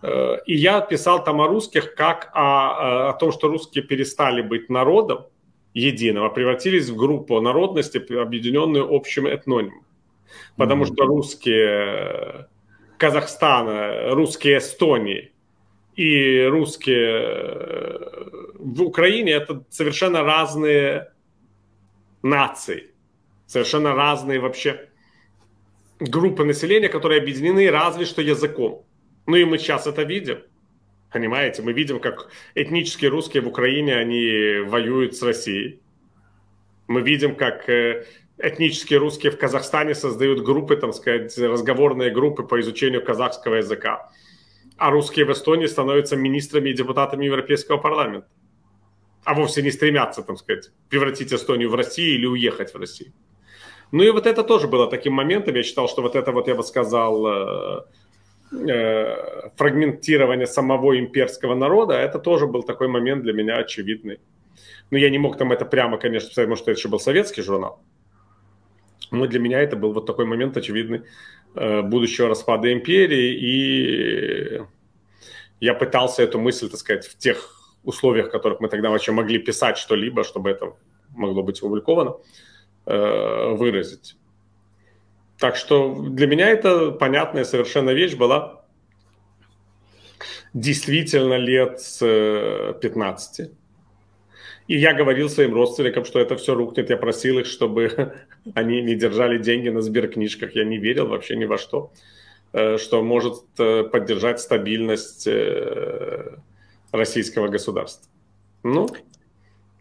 [0.02, 4.68] Э, и я писал там о русских как о, о том, что русские перестали быть
[4.68, 5.26] народом
[5.72, 9.84] единым, а превратились в группу народности, объединенную общим этнонимом.
[10.56, 10.94] Потому mm-hmm.
[10.94, 12.48] что русские
[12.98, 15.33] Казахстана, русские Эстонии
[15.96, 17.98] и русские
[18.54, 21.12] в Украине это совершенно разные
[22.22, 22.90] нации,
[23.46, 24.88] совершенно разные вообще
[26.00, 28.84] группы населения, которые объединены разве что языком.
[29.26, 30.38] Ну и мы сейчас это видим.
[31.12, 35.80] Понимаете, мы видим, как этнические русские в Украине, они воюют с Россией.
[36.88, 38.04] Мы видим, как э,
[38.38, 44.10] этнические русские в Казахстане создают группы, там сказать, разговорные группы по изучению казахского языка.
[44.76, 48.28] А русские в Эстонии становятся министрами и депутатами Европейского парламента
[49.24, 53.12] а вовсе не стремятся, там сказать, превратить Эстонию в Россию или уехать в Россию.
[53.90, 55.54] Ну и вот это тоже было таким моментом.
[55.54, 57.84] Я считал, что вот это вот, я бы сказал, э,
[58.52, 64.20] э, фрагментирование самого имперского народа, это тоже был такой момент для меня очевидный.
[64.90, 67.80] Но я не мог там это прямо, конечно, потому что это еще был советский журнал.
[69.10, 71.02] Но для меня это был вот такой момент очевидный
[71.54, 73.32] будущего распада империи.
[73.34, 74.62] И
[75.60, 79.38] я пытался эту мысль, так сказать, в тех условиях, в которых мы тогда вообще могли
[79.38, 80.74] писать что-либо, чтобы это
[81.10, 82.16] могло быть опубликовано,
[82.86, 84.16] э, выразить.
[85.38, 88.64] Так что для меня это понятная совершенно вещь была
[90.52, 91.98] действительно лет с
[92.80, 93.50] 15.
[94.68, 96.90] Э, И я говорил своим родственникам, что это все рухнет.
[96.90, 98.14] Я просил их, чтобы
[98.54, 100.54] они не держали деньги на сберкнижках.
[100.54, 101.92] Я не верил вообще ни во что,
[102.52, 105.28] э, что может поддержать стабильность
[106.92, 108.08] российского государства.
[108.62, 108.88] Ну,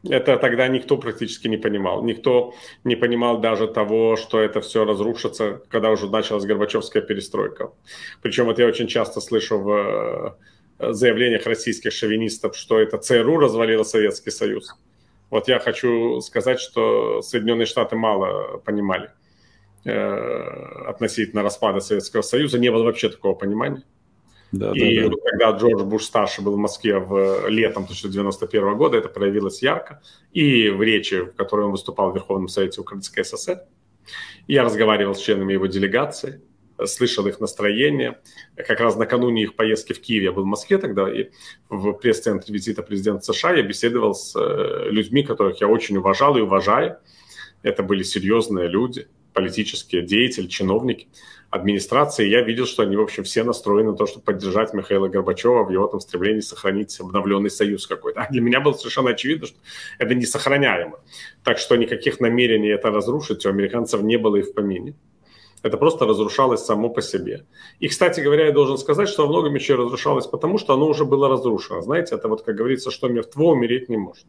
[0.04, 2.04] это тогда никто практически не понимал.
[2.04, 7.72] Никто не понимал даже того, что это все разрушится, когда уже началась Горбачевская перестройка.
[8.22, 10.32] Причем вот я очень часто слышу в э,
[10.92, 14.76] заявлениях российских шовинистов, что это ЦРУ развалило Советский Союз.
[15.30, 19.10] Вот я хочу сказать, что Соединенные Штаты мало понимали
[19.86, 19.92] э,
[20.88, 22.60] относительно распада Советского Союза.
[22.60, 23.84] Не было вообще такого понимания.
[24.52, 25.16] Да, и да, да.
[25.26, 30.02] когда Джордж Буш старший был в Москве в летом 1991 года, это проявилось ярко.
[30.32, 33.64] И в речи, в которой он выступал в Верховном Совете Украинской ССР,
[34.48, 36.42] я разговаривал с членами его делегации,
[36.86, 38.20] слышал их настроение.
[38.56, 41.30] Как раз накануне их поездки в Киев я был в Москве тогда, и
[41.70, 46.42] в пресс-центре визита президента США я беседовал с э, людьми, которых я очень уважал и
[46.42, 46.98] уважаю.
[47.62, 51.08] Это были серьезные люди, политические деятели, чиновники
[51.54, 55.64] администрации, я видел, что они, в общем, все настроены на то, чтобы поддержать Михаила Горбачева
[55.64, 58.22] в его там стремлении сохранить обновленный союз какой-то.
[58.22, 59.58] А для меня было совершенно очевидно, что
[60.00, 61.00] это несохраняемо.
[61.44, 64.96] Так что никаких намерений это разрушить у американцев не было и в помине.
[65.64, 67.46] Это просто разрушалось само по себе.
[67.80, 71.06] И, кстати говоря, я должен сказать, что во многом еще разрушалось потому, что оно уже
[71.06, 71.82] было разрушено.
[71.82, 74.26] Знаете, это вот, как говорится, что мертво умереть не может.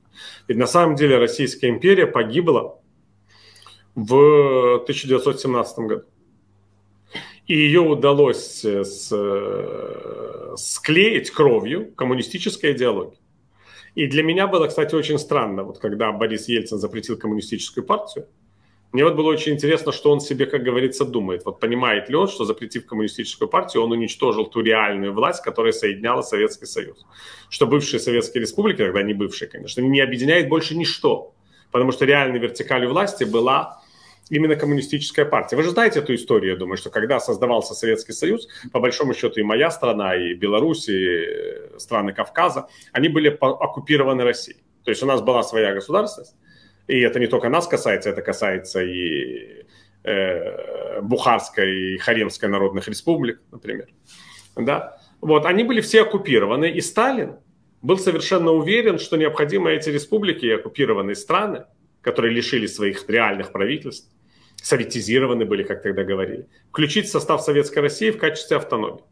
[0.49, 2.81] Ведь на самом деле Российская империя погибла
[3.95, 6.05] в 1917 году
[7.47, 13.19] и ее удалось э, с, э, склеить кровью коммунистическая идеология.
[13.95, 18.27] И для меня было, кстати, очень странно, вот когда Борис Ельцин запретил коммунистическую партию,
[18.95, 21.45] мне вот было очень интересно, что он себе, как говорится, думает.
[21.45, 26.23] Вот понимает ли он, что запретив коммунистическую партию, он уничтожил ту реальную власть, которая соединяла
[26.23, 27.05] Советский Союз.
[27.51, 31.35] Что бывшие советские республики, тогда не бывшие, конечно, не объединяет больше ничто.
[31.73, 33.83] Потому что реальной вертикалью власти была
[34.31, 35.57] именно коммунистическая партия.
[35.57, 39.41] Вы же знаете эту историю, я думаю, что когда создавался Советский Союз, по большому счету
[39.41, 41.27] и моя страна, и Беларусь, и
[41.79, 44.59] страны Кавказа, они были оккупированы Россией.
[44.85, 46.37] То есть у нас была своя государственность,
[46.87, 49.65] и это не только нас касается, это касается и
[50.05, 53.89] э, Бухарской и Харемской народных республик, например.
[54.57, 54.99] Да?
[55.21, 57.37] Вот, они были все оккупированы, и Сталин
[57.83, 61.65] был совершенно уверен, что необходимо эти республики и оккупированные страны,
[62.03, 64.11] которые лишили своих реальных правительств,
[64.57, 69.05] советизированы были, как тогда говорили, включить в состав Советской России в качестве автономии.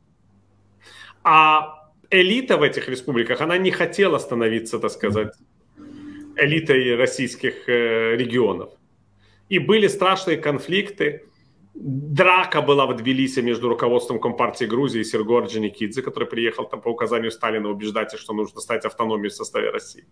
[1.25, 5.35] А элита в этих республиках, она не хотела становиться, так сказать,
[6.37, 8.71] элитой российских э, регионов.
[9.49, 11.25] И были страшные конфликты.
[11.75, 16.89] Драка была в Тбилиси между руководством Компартии Грузии и Серго Орджоникидзе, который приехал там по
[16.89, 20.07] указанию Сталина убеждать, что нужно стать автономией в составе России.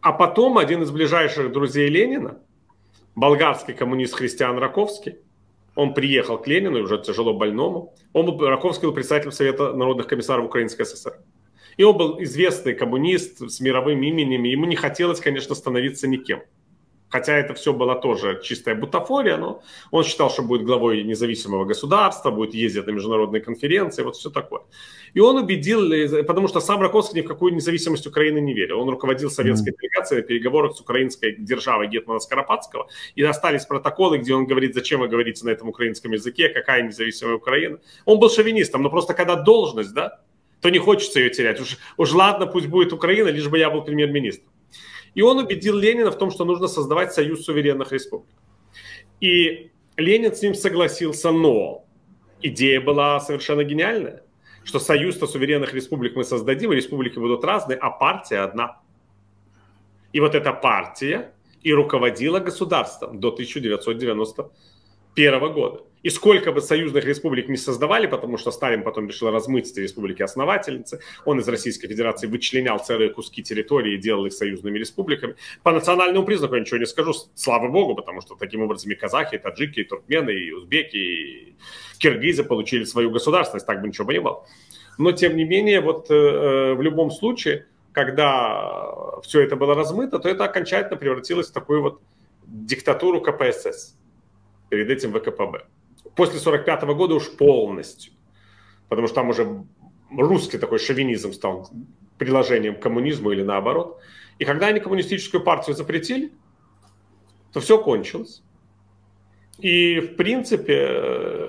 [0.00, 2.40] А потом один из ближайших друзей Ленина,
[3.16, 5.16] болгарский коммунист Христиан Раковский,
[5.74, 7.94] он приехал к Ленину, уже тяжело больному.
[8.12, 11.18] Он был, Раковский был председателем Совета народных комиссаров Украинской ССР.
[11.76, 14.44] И он был известный коммунист с мировым именем.
[14.44, 16.42] Ему не хотелось, конечно, становиться никем.
[17.08, 19.62] Хотя это все было тоже чистая бутафория, но
[19.92, 24.62] он считал, что будет главой независимого государства, будет ездить на международные конференции, вот все такое.
[25.14, 25.88] И он убедил,
[26.24, 28.80] потому что сам Раковский ни в какую независимость Украины не верил.
[28.80, 34.34] Он руководил советской делегацией на переговорах с украинской державой Гетмана Скоропадского, и остались протоколы, где
[34.34, 37.78] он говорит, зачем вы говорите на этом украинском языке, какая независимая Украина.
[38.04, 40.20] Он был шовинистом, но просто когда должность, да,
[40.60, 41.60] то не хочется ее терять.
[41.60, 44.50] Уж, уж ладно, пусть будет Украина, лишь бы я был премьер-министром.
[45.14, 48.34] И он убедил Ленина в том, что нужно создавать союз суверенных республик.
[49.20, 51.86] И Ленин с ним согласился, но
[52.42, 54.22] идея была совершенно гениальная,
[54.64, 58.80] что союз-то суверенных республик мы создадим, и республики будут разные, а партия одна.
[60.12, 65.84] И вот эта партия и руководила государством до 1991 года.
[66.06, 71.00] И сколько бы союзных республик не создавали, потому что Сталин потом решил размыть эти республики-основательницы,
[71.24, 75.34] он из Российской Федерации вычленял целые куски территории и делал их союзными республиками.
[75.64, 79.34] По национальному признаку я ничего не скажу, слава богу, потому что таким образом и казахи,
[79.34, 81.56] и таджики, и туркмены, и узбеки, и
[81.98, 84.46] киргизы получили свою государственность, так бы ничего бы не было.
[84.98, 90.28] Но, тем не менее, вот э, в любом случае, когда все это было размыто, то
[90.28, 92.00] это окончательно превратилось в такую вот
[92.46, 93.96] диктатуру КПСС,
[94.70, 95.66] перед этим ВКПБ
[96.14, 98.12] после 45 года уж полностью.
[98.88, 99.64] Потому что там уже
[100.16, 101.70] русский такой шовинизм стал
[102.18, 104.00] приложением к коммунизму или наоборот.
[104.38, 106.32] И когда они коммунистическую партию запретили,
[107.52, 108.42] то все кончилось.
[109.58, 111.48] И, в принципе,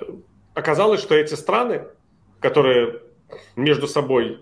[0.54, 1.86] оказалось, что эти страны,
[2.40, 3.02] которые
[3.56, 4.40] между собой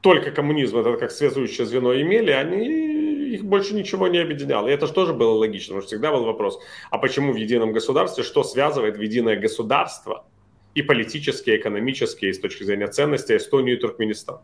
[0.00, 2.87] только коммунизм, это как связующее звено имели, они
[3.34, 4.68] их больше ничего не объединяло.
[4.68, 6.60] И это же тоже было логично, потому что всегда был вопрос,
[6.90, 10.26] а почему в едином государстве, что связывает в единое государство
[10.74, 14.40] и политические, и экономические, и с точки зрения ценностей Эстонию и Туркменистан?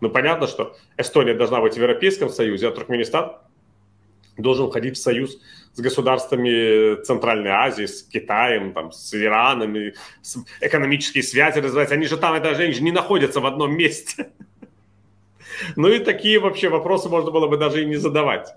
[0.00, 3.32] Ну, понятно, что Эстония должна быть в Европейском Союзе, а Туркменистан
[4.36, 5.40] должен входить в союз
[5.72, 11.92] с государствами Центральной Азии, с Китаем, там, с Ираном, и с экономические связи развивать.
[11.92, 14.32] Они же там, это же не находятся в одном месте.
[15.76, 18.48] Ну и такие вообще вопросы можно было бы даже и не задавать.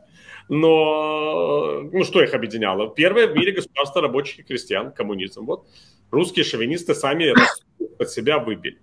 [0.49, 2.89] Но, ну что их объединяло?
[2.89, 5.45] Первое в мире государство рабочих и крестьян, коммунизм.
[5.45, 5.65] Вот
[6.11, 7.33] русские шовинисты сами
[7.97, 8.77] под себя выбили.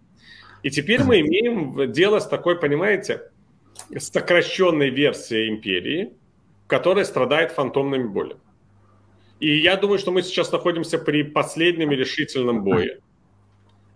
[0.62, 3.30] И теперь мы имеем дело с такой, понимаете,
[3.96, 6.12] сокращенной версией империи,
[6.66, 8.40] которая страдает фантомными болями.
[9.40, 13.00] И я думаю, что мы сейчас находимся при последнем решительном бое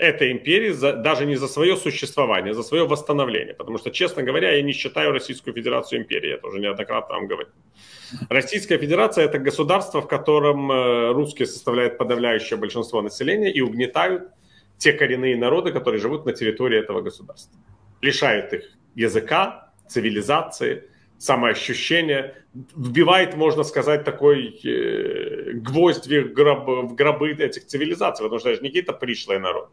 [0.02, 3.54] этой империи за, даже не за свое существование, а за свое восстановление.
[3.54, 7.48] Потому что, честно говоря, я не считаю Российскую Федерацию империей, я тоже неоднократно вам говорю.
[8.28, 14.22] Российская Федерация– это государство, в котором э, русские составляют подавляющее большинство населения и угнетают
[14.78, 17.56] те коренные народы, которые живут на территории этого государства.
[18.02, 18.62] Лишают их
[18.96, 20.82] языка, цивилизации,
[21.18, 22.34] самоощущения,
[22.76, 28.56] вбивает, можно сказать, такой э, гвоздь в, гроб, в гробы этих цивилизаций, потому что это
[28.56, 29.68] же не какие-то пришлые народы.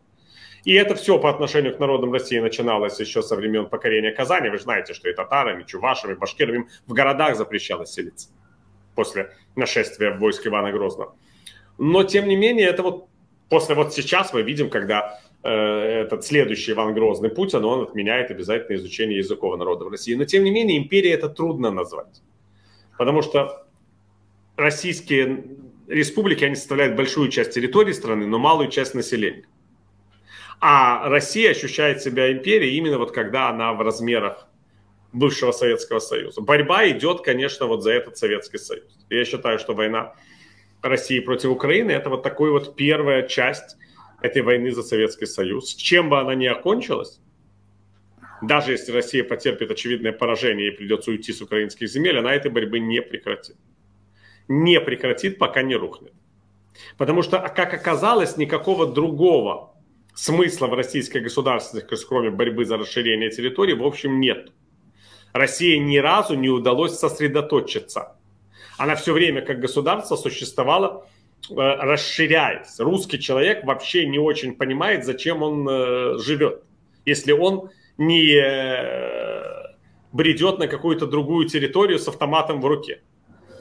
[0.64, 4.50] И это все по отношению к народам России начиналось еще со времен покорения Казани.
[4.50, 8.30] Вы же знаете, что и татарами, чувашами, башкирами в городах запрещалось селиться
[8.96, 11.16] после нашествия войск Ивана Грозного.
[11.78, 13.08] Но, тем не менее, это вот
[13.50, 18.76] после вот сейчас мы видим, когда э, этот следующий Иван Грозный Путин, он отменяет обязательно
[18.76, 20.14] изучение языков народов России.
[20.16, 22.22] Но, тем не менее, империя это трудно назвать.
[22.98, 23.66] Потому что
[24.58, 25.46] российские
[25.88, 29.46] республики, они составляют большую часть территории страны, но малую часть населения.
[30.62, 34.48] А Россия ощущает себя империей именно вот когда она в размерах
[35.14, 36.42] бывшего Советского Союза.
[36.42, 39.06] Борьба идет, конечно, вот за этот Советский Союз.
[39.10, 40.14] Я считаю, что война
[40.82, 43.78] России против Украины это вот такой вот первая часть
[44.22, 45.74] этой войны за Советский Союз.
[45.76, 47.20] Чем бы она ни окончилась,
[48.42, 52.80] даже если Россия потерпит очевидное поражение и придется уйти с украинских земель, она этой борьбы
[52.80, 53.58] не прекратит.
[54.48, 56.14] Не прекратит, пока не рухнет.
[56.98, 59.69] Потому что, как оказалось, никакого другого
[60.14, 64.52] смысла в российской государственности, кроме борьбы за расширение территории, в общем, нет.
[65.34, 68.16] России ни разу не удалось сосредоточиться.
[68.78, 71.06] Она все время как государство существовала,
[71.50, 72.80] э, расширяясь.
[72.80, 76.64] Русский человек вообще не очень понимает, зачем он э, живет,
[77.06, 79.60] если он не э,
[80.12, 83.02] бредет на какую-то другую территорию с автоматом в руке.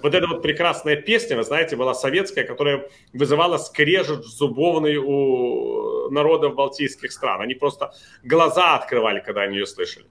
[0.03, 6.55] Вот эта вот прекрасная песня, вы знаете, была советская, которая вызывала скрежет зубовный у народов
[6.55, 7.41] балтийских стран.
[7.41, 7.93] Они просто
[8.23, 10.07] глаза открывали, когда они ее слышали.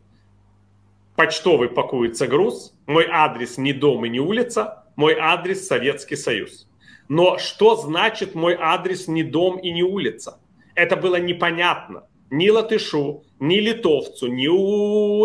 [1.15, 6.67] Почтовый пакуется груз, мой адрес не дом и не улица, мой адрес Советский Союз.
[7.09, 10.39] Но что значит мой адрес не дом и не улица?
[10.75, 14.47] Это было непонятно ни латышу, ни литовцу, ни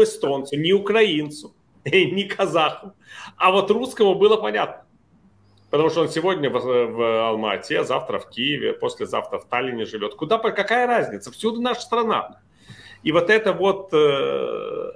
[0.02, 1.54] эстонцу, ни украинцу,
[1.84, 2.92] ни казаху.
[3.36, 4.81] А вот русскому было понятно.
[5.72, 10.14] Потому что он сегодня в, в Алмате, завтра в Киеве, послезавтра в Таллине живет.
[10.16, 11.32] Куда, какая разница?
[11.32, 12.42] Всюду наша страна.
[13.02, 14.92] И вот это вот э,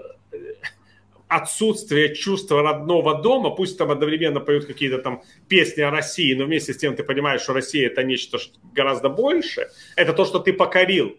[1.28, 6.74] отсутствие чувства родного дома, пусть там одновременно поют какие-то там песни о России, но вместе
[6.74, 8.36] с тем ты понимаешь, что Россия это нечто
[8.74, 11.16] гораздо больше, это то, что ты покорил.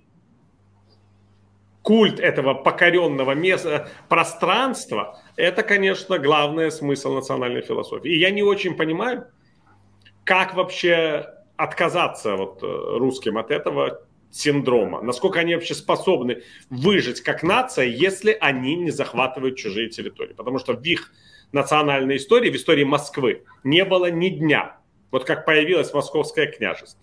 [1.81, 8.11] Культ этого покоренного места, пространства, это, конечно, главный смысл национальной философии.
[8.11, 9.25] И я не очень понимаю,
[10.27, 11.25] как вообще
[11.55, 12.67] отказаться вот э,
[12.97, 19.57] русским от этого синдрома, насколько они вообще способны выжить как нация, если они не захватывают
[19.57, 20.33] чужие территории.
[20.33, 21.13] Потому что в их
[21.53, 24.75] национальной истории, в истории Москвы, не было ни дня.
[25.11, 27.01] Вот как появилось Московское княжество.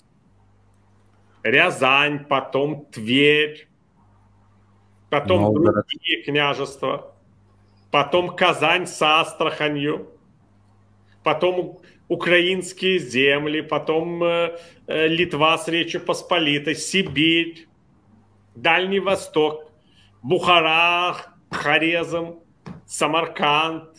[1.42, 3.68] Рязань, потом Тверь,
[5.08, 5.86] потом Новгород.
[5.86, 7.16] другие княжества,
[7.90, 10.10] потом Казань с Астраханью,
[11.22, 17.66] потом украинские земли, потом э, э, Литва с Речью Посполитой, Сибирь,
[18.55, 19.70] Дальний Восток,
[20.22, 21.16] Бухара,
[21.50, 22.40] Хорезм,
[22.86, 23.90] Самарканд.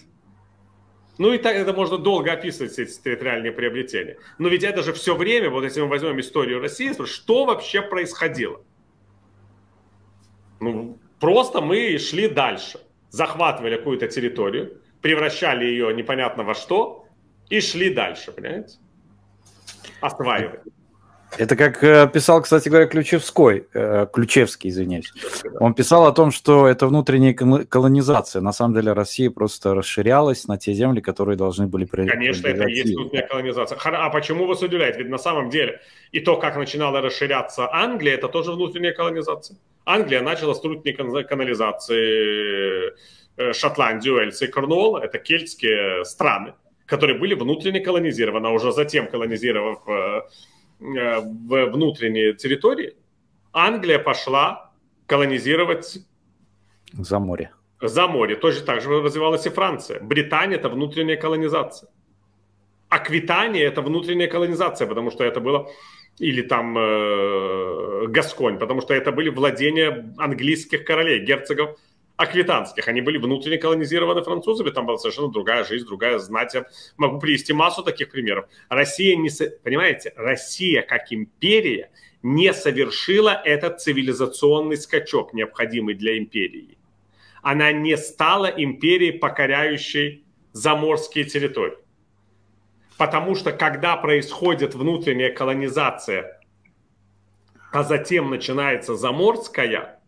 [1.18, 4.18] Ну и так это можно долго описывать эти территориальные приобретения.
[4.38, 8.62] Но ведь это же все время, вот если мы возьмем историю России, что вообще происходило?
[10.60, 12.80] Ну, просто мы шли дальше.
[13.10, 17.05] Захватывали какую-то территорию, превращали ее непонятно во что,
[17.50, 18.78] и шли дальше, понимаете?
[20.02, 20.62] Осваивать.
[21.38, 25.12] Это как э, писал, кстати говоря, Ключевской, э, Ключевский, извиняюсь.
[25.60, 28.42] Он писал о том, что это внутренняя колонизация.
[28.42, 32.44] На самом деле Россия просто расширялась на те земли, которые должны были принадлежать.
[32.44, 33.78] Конечно, это и есть внутренняя колонизация.
[33.84, 34.98] А почему вас удивляет?
[34.98, 35.82] Ведь на самом деле
[36.12, 39.58] и то, как начинала расширяться Англия, это тоже внутренняя колонизация.
[39.86, 42.94] Англия начала с внутренней колонизации
[43.38, 44.98] э, Шотландию, Уэльс и Корнуолл.
[44.98, 46.54] Это кельтские страны
[46.86, 50.22] которые были внутренне колонизированы, а уже затем колонизировав э,
[50.80, 52.96] э, в внутренние территории,
[53.52, 54.72] Англия пошла
[55.08, 56.00] колонизировать
[56.94, 57.52] за море.
[57.82, 58.36] За море.
[58.36, 60.00] Точно так же развивалась и Франция.
[60.00, 61.90] Британия– это внутренняя колонизация.
[62.90, 65.70] Аквитания– это внутренняя колонизация, потому что это было
[66.18, 71.78] или там э, Гасконь, потому что это были владения английских королей, герцогов
[72.18, 72.88] аквитанских.
[72.88, 76.54] Они были внутренне колонизированы французами, там была совершенно другая жизнь, другая знать.
[76.54, 76.66] Я
[76.98, 78.48] могу привести массу таких примеров.
[78.70, 79.30] Россия не...
[79.64, 81.92] Понимаете, Россия как империя
[82.24, 86.78] не совершила этот цивилизационный скачок, необходимый для империи.
[87.42, 91.78] Она не стала империей, покоряющей заморские территории.
[92.98, 96.42] Потому что когда происходит внутренняя колонизация,
[97.72, 100.00] а затем начинается заморская,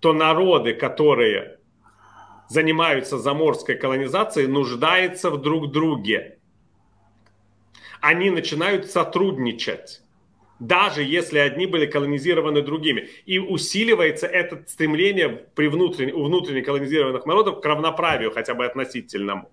[0.00, 1.58] то народы, которые
[2.48, 6.38] занимаются заморской колонизацией, нуждаются в друг друге.
[8.00, 10.02] Они начинают сотрудничать,
[10.60, 13.08] даже если одни были колонизированы другими.
[13.24, 19.50] И усиливается это стремление при внутренне, у внутренне колонизированных народов к равноправию, хотя бы относительному.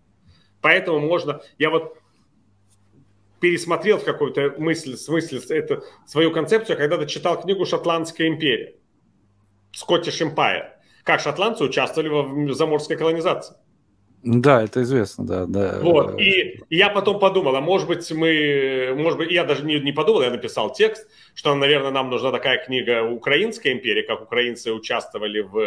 [0.62, 1.42] Поэтому можно...
[1.58, 1.98] Я вот
[3.40, 8.76] пересмотрел в какой-то мысли, смысле эту, свою концепцию, когда-то читал книгу «Шотландская империя».
[9.74, 10.70] Scottish Empire.
[11.04, 13.56] Как шотландцы участвовали в заморской колонизации.
[14.24, 15.80] Да, это известно, да, да.
[15.82, 19.92] Вот, и я потом подумал, а может быть мы, может быть, я даже не, не
[19.92, 25.42] подумал, я написал текст, что, наверное, нам нужна такая книга «Украинская империя», как украинцы участвовали
[25.42, 25.60] в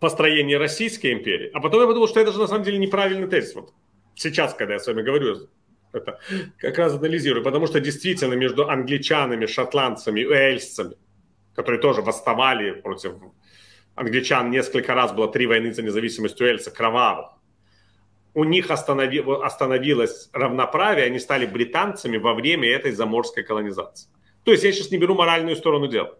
[0.00, 1.52] построении Российской империи.
[1.54, 3.54] А потом я подумал, что это же на самом деле неправильный тезис.
[3.54, 3.72] Вот
[4.16, 5.48] сейчас, когда я с вами говорю,
[5.92, 6.18] это
[6.58, 10.96] как раз анализирую, потому что действительно между англичанами, шотландцами, уэльсцами–
[11.54, 13.14] которые тоже восставали против
[13.94, 14.50] англичан.
[14.50, 17.30] Несколько раз было три войны за независимость Уэльса, кровавых.
[18.34, 24.08] У них останови, остановилось равноправие, они стали британцами во время этой заморской колонизации.
[24.44, 26.18] То есть я сейчас не беру моральную сторону дела.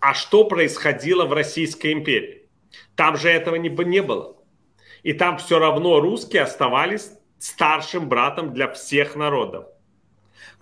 [0.00, 2.48] А что происходило в Российской империи?
[2.94, 4.36] Там же этого не, не было.
[5.02, 9.66] И там все равно русские оставались старшим братом для всех народов.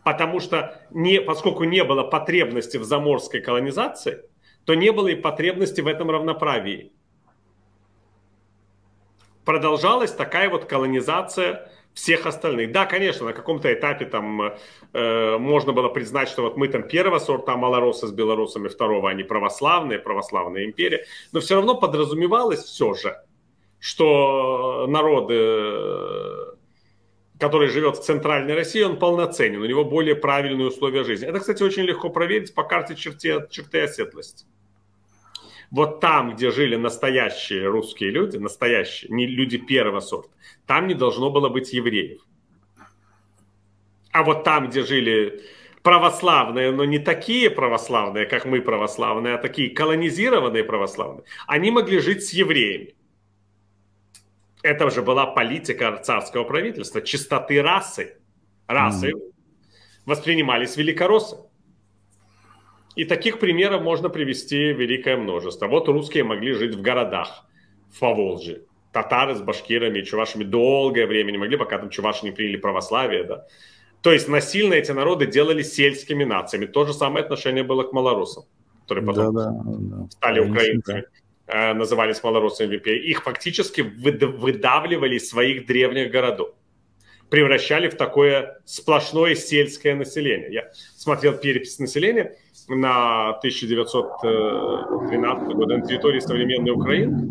[0.07, 4.23] Потому что, не, поскольку не было потребности в заморской колонизации,
[4.65, 6.93] то не было и потребности в этом равноправии.
[9.45, 12.71] Продолжалась такая вот колонизация всех остальных.
[12.71, 14.55] Да, конечно, на каком-то этапе там
[14.93, 19.25] э, можно было признать, что вот мы там первого сорта малоросы с белорусами, второго они
[19.25, 23.21] православные, православная империя, но все равно подразумевалось все же,
[23.81, 25.35] что народы,
[27.39, 31.29] который живет в центральной России, он полноценен, у него более правильные условия жизни.
[31.29, 34.47] Это, кстати, очень легко проверить по карте черте, черты оседлости.
[35.71, 40.31] Вот там, где жили настоящие русские люди, настоящие, не люди первого сорта,
[40.67, 42.21] там не должно было быть евреев.
[44.13, 45.43] А вот там, где жили
[45.83, 52.25] православные, но не такие православные, как мы православные, а такие колонизированные православные, они могли жить
[52.25, 52.95] с евреями.
[54.67, 58.17] Это уже была политика царского правительства, чистоты расы.
[58.67, 59.33] Расы mm.
[60.07, 61.37] воспринимались великороссы.
[62.97, 65.69] И таких примеров можно привести великое множество.
[65.69, 67.47] Вот русские могли жить в городах,
[67.93, 68.63] в Поволжье.
[68.91, 73.23] Татары с башкирами, чувашами долгое время не могли, пока там чуваши не приняли православие.
[73.23, 73.47] Да.
[74.03, 76.67] То есть насильно эти народы делали сельскими нациями.
[76.67, 78.45] То же самое отношение было к малорусам,
[78.83, 80.11] которые потом да, да, да.
[80.11, 81.05] стали украинцами,
[81.49, 83.09] назывались малорусами в империи.
[83.09, 86.57] Их фактически выдавливали из своих древних городов
[87.31, 90.53] превращали в такое сплошное сельское население.
[90.53, 92.37] Я смотрел перепись населения,
[92.69, 97.29] на 1912 год на территории современной Украины,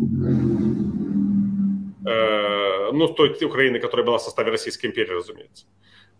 [2.06, 5.66] э, ну, той Украины, которая была в составе Российской империи, разумеется,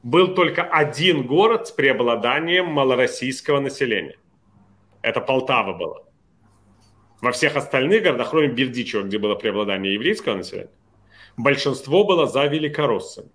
[0.03, 4.17] был только один город с преобладанием малороссийского населения.
[5.03, 6.06] Это Полтава была.
[7.27, 10.71] Во всех остальных городах, кроме Бердичева, где было преобладание еврейского населения,
[11.37, 13.31] большинство было за великороссами.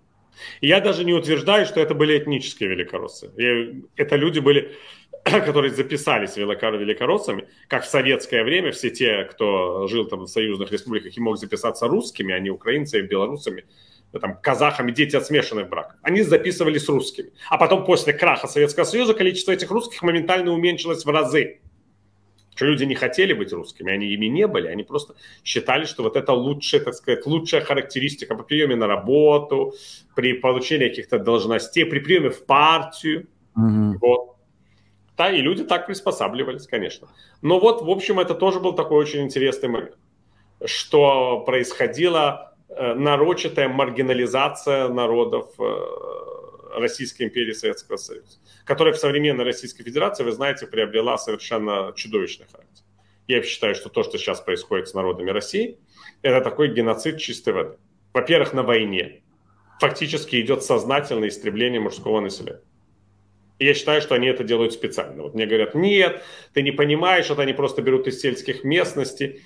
[0.62, 3.30] И я даже не утверждаю, что это были этнические великороссы.
[3.36, 4.72] И это люди были
[5.24, 11.14] которые записались великороссами, как в советское время все те, кто жил там в союзных республиках
[11.14, 13.66] и мог записаться русскими, а не украинцами, белорусами,
[14.18, 15.96] там, казахами, дети от смешанных браков.
[16.00, 17.30] Они записывались русскими.
[17.50, 21.60] А потом после краха Советского Союза количество этих русских моментально уменьшилось в разы.
[22.54, 26.16] Что люди не хотели быть русскими, они ими не были, они просто считали, что вот
[26.16, 29.74] это лучшая, так сказать, лучшая характеристика по приеме на работу,
[30.14, 33.26] при получении каких-то должностей, при приеме в партию.
[33.56, 33.94] Mm-hmm.
[34.00, 34.36] Вот.
[35.16, 37.08] Да, и люди так приспосабливались, конечно.
[37.40, 39.96] Но вот, в общем, это тоже был такой очень интересный момент,
[40.64, 46.41] что происходила э, нарочатая маргинализация народов э,
[46.78, 52.84] Российской империи Советского Союза, которая в современной Российской Федерации, вы знаете, приобрела совершенно чудовищный характер.
[53.28, 55.78] Я считаю, что то, что сейчас происходит с народами России,
[56.22, 57.76] это такой геноцид чистой воды.
[58.12, 59.22] Во-первых, на войне
[59.80, 62.60] фактически идет сознательное истребление мужского населения.
[63.58, 65.22] И я считаю, что они это делают специально.
[65.22, 69.42] Вот мне говорят, нет, ты не понимаешь, это они просто берут из сельских местностей,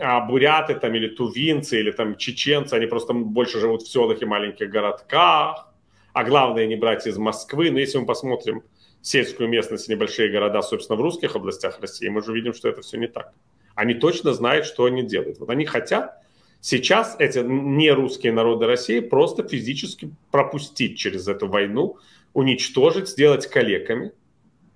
[0.00, 4.24] а буряты там или тувинцы, или там чеченцы, они просто больше живут в селах и
[4.24, 5.71] маленьких городках,
[6.12, 7.70] а главное не брать из Москвы.
[7.70, 8.62] Но если мы посмотрим
[9.00, 12.98] сельскую местность, небольшие города, собственно, в русских областях России, мы же видим, что это все
[12.98, 13.32] не так.
[13.74, 15.38] Они точно знают, что они делают.
[15.38, 16.22] Вот они хотят
[16.60, 21.98] сейчас эти нерусские народы России просто физически пропустить через эту войну,
[22.34, 24.12] уничтожить, сделать калеками,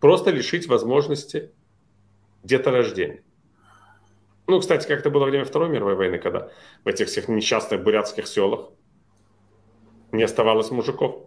[0.00, 1.50] просто лишить возможности
[2.42, 3.22] деторождения.
[4.46, 6.50] Ну, кстати, как это было во время Второй мировой войны, когда
[6.84, 8.70] в этих всех несчастных бурятских селах
[10.12, 11.25] не оставалось мужиков.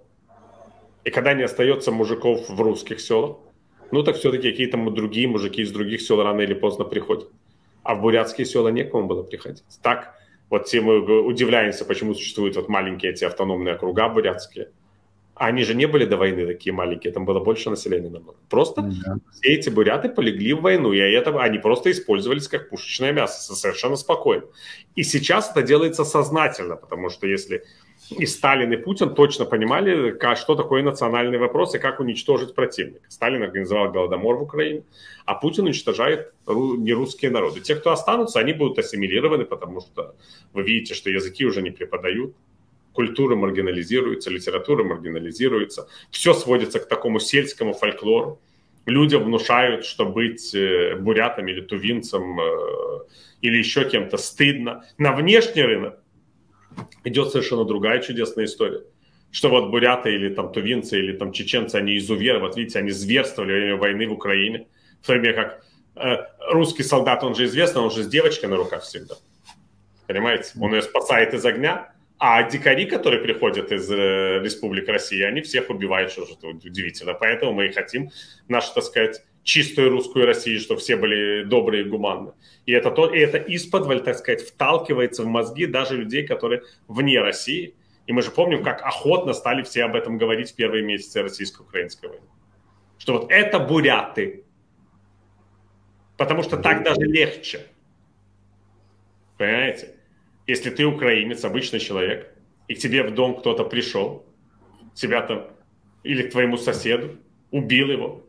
[1.04, 3.38] И когда не остается мужиков в русских селах,
[3.92, 7.30] ну так все-таки какие-то другие мужики из других сел рано или поздно приходят.
[7.84, 9.64] А в бурятские села некому было приходить.
[9.82, 10.14] Так
[10.50, 14.70] вот все мы удивляемся, почему существуют вот маленькие эти автономные округа бурятские–
[15.40, 18.36] они же не были до войны такие маленькие, там было больше населения намного.
[18.50, 19.16] Просто да.
[19.32, 23.96] все эти буряты полегли в войну, и это, они просто использовались как пушечное мясо, совершенно
[23.96, 24.44] спокойно.
[24.96, 27.64] И сейчас это делается сознательно, потому что если
[28.18, 33.06] и Сталин, и Путин точно понимали, что такое национальный вопрос и как уничтожить противника.
[33.08, 34.84] Сталин организовал голодомор в Украине,
[35.26, 37.60] а Путин уничтожает нерусские народы.
[37.60, 40.16] Те, кто останутся, они будут ассимилированы, потому что
[40.54, 42.34] вы видите, что языки уже не преподают,
[42.94, 45.88] культура маргинализируется, литература маргинализируется.
[46.10, 48.40] Все сводится к такому сельскому фольклору.
[48.86, 53.00] Людям внушают, что быть э, бурятом или тувинцем э,
[53.42, 54.84] или еще кем-то стыдно.
[54.98, 55.99] На внешний рынок
[57.04, 58.84] идет совершенно другая чудесная история.
[59.32, 63.52] что вот буряты или там тувинцы или там чеченцы, они изуверы, вот видите, они зверствовали
[63.52, 64.68] во время войны в Украине,
[65.02, 65.64] в то время как
[65.96, 66.18] э,
[66.52, 69.16] русский солдат, он же известный, он же с девочкой на руках всегда.
[70.08, 70.52] Понимаете?
[70.60, 75.70] Он ее спасает из огня, а дикари, которые приходят из э, Республики России, они всех
[75.70, 77.14] убивают, что же удивительно.
[77.14, 78.10] Поэтому мы и хотим
[78.48, 82.34] нашу, так сказать, чистую русскую Россию, чтобы все были добрые и гуманны.
[82.66, 87.20] И это, то, и это исподволь, так сказать, вталкивается в мозги даже людей, которые вне
[87.20, 87.76] России.
[88.06, 92.08] И мы же помним, как охотно стали все об этом говорить в первые месяцы российско-украинской
[92.08, 92.26] войны.
[92.98, 94.44] Что вот это буряты.
[96.18, 97.62] Потому что так даже легче.
[99.38, 99.96] Понимаете?
[100.48, 102.34] Если ты украинец, обычный человек,
[102.68, 104.26] и к тебе в дом кто-то пришел,
[104.94, 105.48] тебя там,
[106.04, 107.18] или к твоему соседу,
[107.52, 108.26] убил его,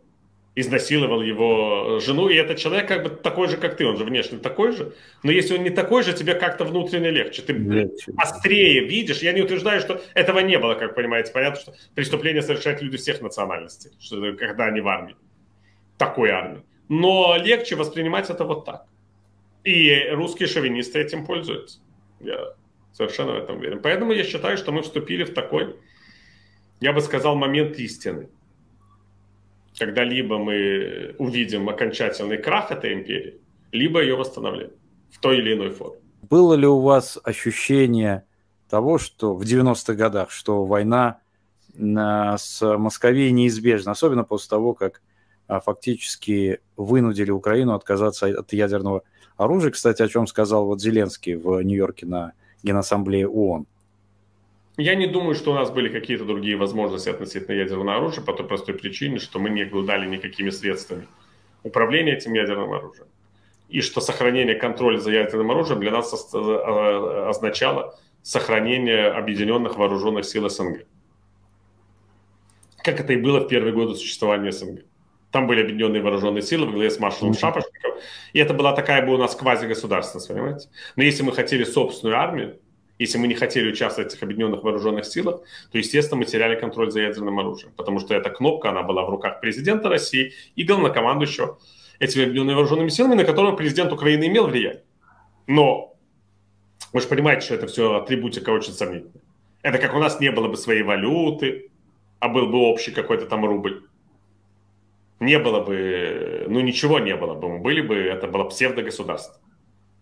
[0.56, 4.38] изнасиловал его жену, и этот человек как бы такой же, как ты, он же внешне
[4.38, 8.12] такой же, но если он не такой же, тебе как-то внутренне легче, ты легче.
[8.16, 12.82] острее видишь, я не утверждаю, что этого не было, как понимаете, понятно, что преступления совершают
[12.82, 15.16] люди всех национальностей, что, когда они в армии,
[15.96, 18.86] такой армии, но легче воспринимать это вот так,
[19.62, 21.78] и русские шовинисты этим пользуются.
[22.18, 22.54] Я
[22.92, 23.80] совершенно в этом уверен.
[23.80, 25.76] Поэтому я считаю, что мы вступили в такой,
[26.80, 28.28] я бы сказал, момент истины.
[29.78, 33.40] Когда либо мы увидим окончательный крах этой империи,
[33.72, 34.74] либо ее восстановление
[35.10, 35.98] в той или иной форме.
[36.22, 38.24] Было ли у вас ощущение
[38.68, 41.18] того, что в 90-х годах, что война
[41.76, 45.02] с Московией неизбежна, особенно после того, как
[45.46, 49.02] а, фактически вынудили Украину отказаться от ядерного
[49.36, 53.66] оружие, кстати, о чем сказал вот Зеленский в Нью-Йорке на Генассамблее ООН.
[54.80, 58.46] Я не думаю, что у нас были какие-то другие возможности относительно ядерного оружия по той
[58.46, 61.06] простой причине, что мы не обладали никакими средствами
[61.62, 63.06] управления этим ядерным оружием.
[63.68, 70.48] И что сохранение контроля за ядерным оружием для нас э, означало сохранение объединенных вооруженных сил
[70.48, 70.86] СНГ.
[72.82, 74.80] Как это и было в первые годы существования СНГ.
[75.30, 77.92] Там были объединенные вооруженные силы во главе с маршалом Шапошником.
[78.32, 80.68] И это была такая бы у нас квазигосударственность, понимаете?
[80.96, 82.58] Но если мы хотели собственную армию,
[83.00, 85.40] если мы не хотели участвовать в этих объединенных вооруженных силах,
[85.72, 89.10] то, естественно, мы теряли контроль за ядерным оружием, потому что эта кнопка, она была в
[89.10, 91.58] руках президента России и главнокомандующего
[91.98, 94.84] этими объединенными вооруженными силами, на которого президент Украины имел влияние.
[95.46, 95.96] Но
[96.92, 99.22] вы же понимаете, что это все атрибутика очень сомнительная.
[99.62, 101.70] Это как у нас не было бы своей валюты,
[102.18, 103.82] а был бы общий какой-то там рубль
[105.20, 109.36] не было бы, ну ничего не было бы, мы были бы, это было псевдогосударство.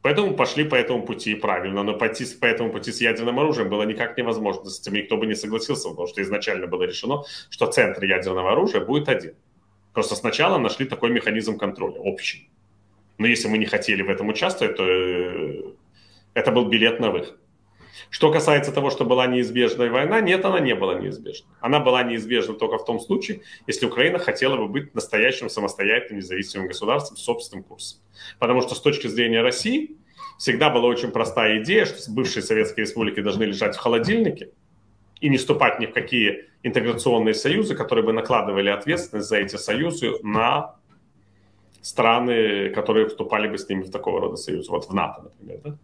[0.09, 3.83] Поэтому пошли по этому пути правильно, но пойти по этому пути с ядерным оружием было
[3.83, 4.71] никак невозможно.
[4.71, 8.81] С этим никто бы не согласился, потому что изначально было решено, что центр ядерного оружия
[8.81, 9.35] будет один.
[9.93, 12.49] Просто сначала нашли такой механизм контроля, общий.
[13.19, 15.63] Но если мы не хотели в этом участвовать, то э,
[16.33, 17.37] это был билет на выход.
[18.11, 21.51] Что касается того, что была неизбежная война, нет, она не была неизбежной.
[21.61, 26.69] Она была неизбежна только в том случае, если Украина хотела бы быть настоящим самостоятельным независимым
[26.69, 28.01] государством с собственным курсом.
[28.39, 29.97] Потому что с точки зрения России
[30.39, 34.51] всегда была очень простая идея, что бывшие советские республики должны лежать в холодильнике
[35.21, 40.13] и не вступать ни в какие интеграционные союзы, которые бы накладывали ответственность за эти союзы
[40.23, 40.77] на
[41.83, 44.69] страны, которые вступали бы с ними в такого рода союз.
[44.69, 45.61] Вот в НАТО, например.
[45.65, 45.79] Да?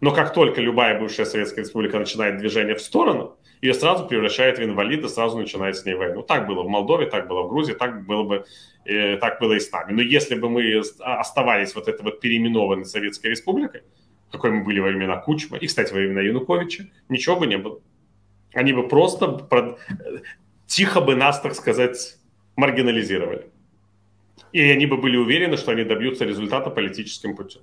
[0.00, 4.62] Но как только любая бывшая Советская Республика начинает движение в сторону, ее сразу превращает в
[4.62, 6.22] инвалида, сразу начинает с ней войну.
[6.22, 8.44] Так было в Молдове, так было в Грузии, так было бы,
[8.84, 9.92] э, так было и с нами.
[9.92, 13.82] Но если бы мы оставались вот этой вот переименованной Советской Республикой,
[14.30, 17.80] какой мы были во времена Кучма, и, кстати, во времена Януковича, ничего бы не было.
[18.52, 19.78] Они бы просто прод...
[20.66, 22.18] тихо бы нас, так сказать,
[22.56, 23.46] маргинализировали.
[24.52, 27.62] И они бы были уверены, что они добьются результата политическим путем.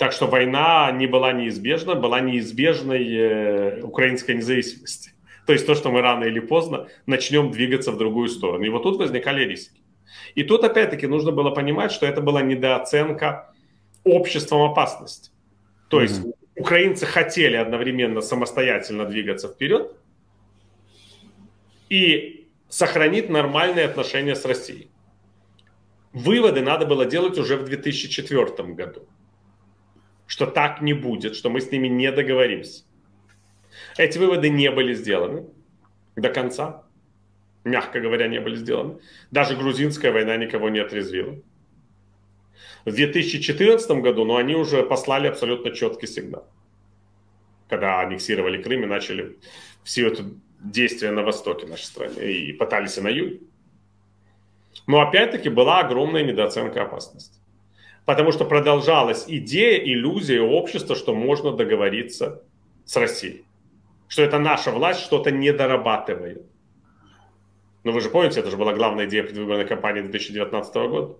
[0.00, 5.12] Так что война не была неизбежна, была неизбежной э, украинской независимости.
[5.46, 8.64] То есть то, что мы рано или поздно начнем двигаться в другую сторону.
[8.64, 9.82] И вот тут возникали риски.
[10.34, 13.52] И тут опять-таки нужно было понимать, что это была недооценка
[14.02, 15.32] обществом опасности.
[15.90, 16.34] То есть mm-hmm.
[16.56, 19.92] украинцы хотели одновременно самостоятельно двигаться вперед
[21.90, 24.88] и сохранить нормальные отношения с Россией.
[26.14, 29.06] Выводы надо было делать уже в 2004 году
[30.30, 32.84] что так не будет, что мы с ними не договоримся.
[33.98, 35.46] Эти выводы не были сделаны
[36.14, 36.84] до конца,
[37.64, 39.00] мягко говоря, не были сделаны.
[39.32, 41.36] Даже грузинская война никого не отрезвила.
[42.84, 46.46] В 2014 году, но ну, они уже послали абсолютно четкий сигнал.
[47.68, 49.36] Когда аннексировали Крым и начали
[49.82, 50.24] все это
[50.60, 53.40] действия на востоке нашей страны и пытались и на юге.
[54.86, 57.39] Но опять-таки была огромная недооценка опасности.
[58.10, 62.42] Потому что продолжалась идея, иллюзия общества, что можно договориться
[62.84, 63.44] с Россией.
[64.08, 66.42] что это наша власть что-то не дорабатывает.
[67.84, 71.18] Ну вы же помните, это же была главная идея предвыборной кампании 2019 года.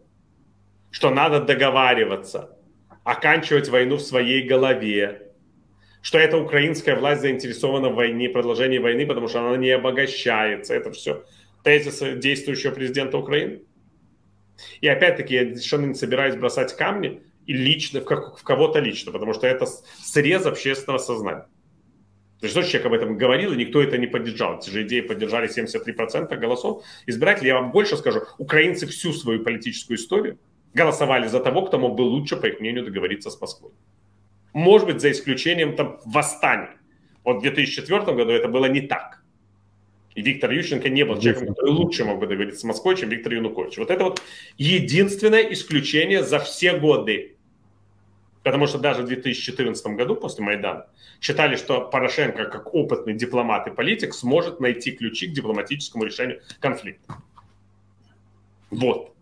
[0.90, 2.58] Что надо договариваться,
[3.04, 5.30] оканчивать войну в своей голове.
[6.02, 10.74] Что эта украинская власть заинтересована в войне, продолжении войны, потому что она не обогащается.
[10.74, 11.24] Это все
[11.62, 13.60] тезисы действующего президента Украины.
[14.80, 19.12] И опять-таки я совершенно не собираюсь бросать камни и лично, в, как, в кого-то лично,
[19.12, 19.66] потому что это
[20.02, 21.46] срез общественного сознания.
[22.40, 24.58] То есть тот человек об этом говорил, и никто это не поддержал.
[24.58, 27.48] Эти же идеи поддержали 73% голосов избирателей.
[27.48, 30.38] Я вам больше скажу, украинцы всю свою политическую историю
[30.72, 33.72] голосовали за того, кто мог бы лучше, по их мнению, договориться с Москвой.
[34.54, 36.78] Может быть, за исключением там восстаний.
[37.24, 39.19] Вот в 2004 году это было не так.
[40.14, 43.32] И Виктор Ющенко не был человеком, который лучше мог бы договориться с Москвой, чем Виктор
[43.32, 43.78] Янукович.
[43.78, 44.22] Вот это вот
[44.58, 47.36] единственное исключение за все годы.
[48.42, 50.86] Потому что даже в 2014 году, после Майдана,
[51.20, 57.16] считали, что Порошенко, как опытный дипломат и политик, сможет найти ключи к дипломатическому решению конфликта.
[58.70, 59.14] Вот.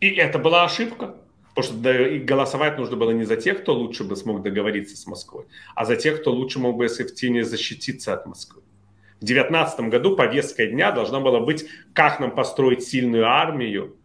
[0.00, 1.16] И это была ошибка.
[1.54, 5.46] Потому что голосовать нужно было не за тех, кто лучше бы смог договориться с Москвой,
[5.74, 8.62] а за тех, кто лучше мог бы эффективнее защититься от Москвы.
[9.20, 13.96] В 2019 году повесткой дня должна была быть, как нам построить сильную армию,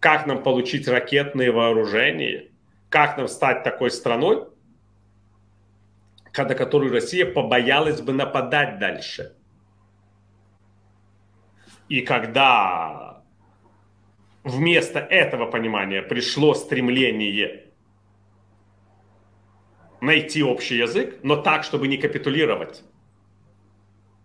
[0.00, 2.50] как нам получить ракетные вооружения,
[2.88, 4.48] как нам стать такой страной,
[6.32, 9.36] когда которую Россия побоялась бы нападать дальше.
[11.88, 13.22] И когда
[14.44, 17.66] вместо этого понимания пришло стремление
[20.00, 22.82] найти общий язык, но так, чтобы не капитулировать.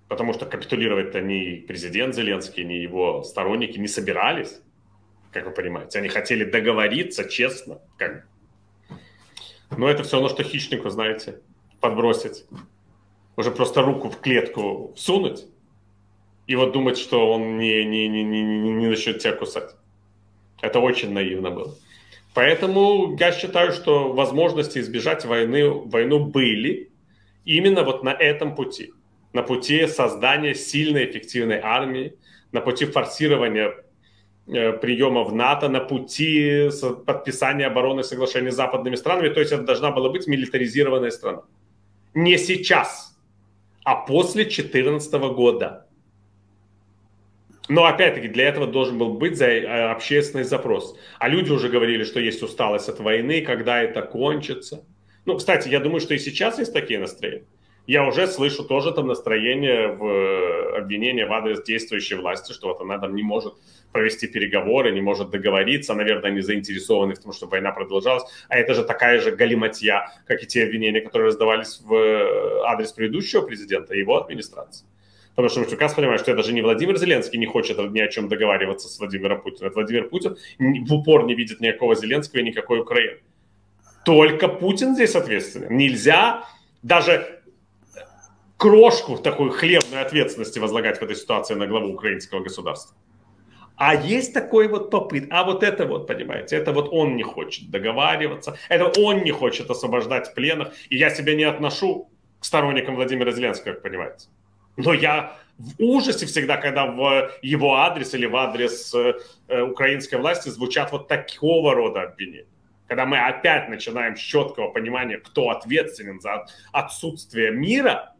[0.09, 4.59] Потому что капитулировать-то ни президент Зеленский, ни его сторонники не собирались,
[5.31, 5.99] как вы понимаете.
[5.99, 7.79] Они хотели договориться честно.
[7.97, 8.27] Как...
[9.77, 11.39] Но это все равно, что хищнику, знаете,
[11.79, 12.45] подбросить.
[13.37, 15.45] Уже просто руку в клетку всунуть
[16.47, 19.75] и вот думать, что он не, не, не, не, не начнет тебя кусать.
[20.59, 21.75] Это очень наивно было.
[22.33, 26.89] Поэтому я считаю, что возможности избежать войны, войну были
[27.45, 28.91] именно вот на этом пути.
[29.33, 32.17] На пути создания сильной, эффективной армии,
[32.51, 33.73] на пути форсирования
[34.47, 36.69] э, приема в НАТО, на пути
[37.05, 39.29] подписания оборонных соглашений с западными странами.
[39.29, 41.43] То есть это должна была быть милитаризированная страна.
[42.15, 43.15] Не сейчас,
[43.83, 45.85] а после 2014 года.
[47.69, 50.97] Но опять-таки для этого должен был быть э, общественный запрос.
[51.19, 54.83] А люди уже говорили, что есть усталость от войны, когда это кончится.
[55.25, 57.45] Ну, кстати, я думаю, что и сейчас есть такие настроения.
[57.89, 62.81] Я уже слышу тоже там настроение в э, обвинение в адрес действующей власти, что вот
[62.81, 63.55] она там не может
[63.91, 68.25] провести переговоры, не может договориться, наверное, они заинтересованы в том, чтобы война продолжалась.
[68.47, 72.91] А это же такая же галиматья, как и те обвинения, которые раздавались в э, адрес
[72.91, 74.85] предыдущего президента и его администрации.
[75.33, 78.07] Потому что мы прекрасно понимаем, что это же не Владимир Зеленский не хочет ни о
[78.07, 79.71] чем договариваться с Владимиром Путиным.
[79.71, 83.17] Это Владимир Путин в упор не видит никакого Зеленского и никакой Украины.
[84.05, 85.75] Только Путин здесь ответственен.
[85.75, 86.43] Нельзя
[86.83, 87.38] даже
[88.59, 92.95] крошку такой хлебной ответственности возлагать в этой ситуации на главу украинского государства.
[93.77, 97.71] А есть такой вот попыт, а вот это вот, понимаете, это вот он не хочет
[97.71, 102.09] договариваться, это он не хочет освобождать пленных, и я себя не отношу
[102.41, 104.27] к сторонникам Владимира Зеленского, как понимаете.
[104.75, 109.13] Но я в ужасе всегда, когда в его адрес или в адрес э,
[109.47, 112.47] э, украинской власти звучат вот такого рода обвинения.
[112.87, 118.15] Когда мы опять начинаем с четкого понимания, кто ответственен за отсутствие мира,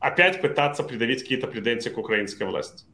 [0.00, 2.84] опять пытаться придавить какие-то претензии к украинской власти.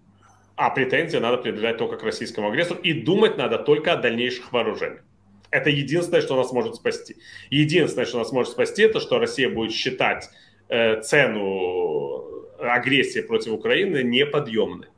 [0.57, 2.81] А претензии надо предъявлять только к российскому агрессору.
[2.81, 5.03] И думать надо только о дальнейших вооружениях.
[5.51, 7.17] Это единственное, что нас может спасти.
[7.51, 10.31] Единственное, что нас может спасти, это что Россия будет считать
[10.69, 12.25] Э, цену
[12.59, 14.89] агрессии против Украины неподъемной.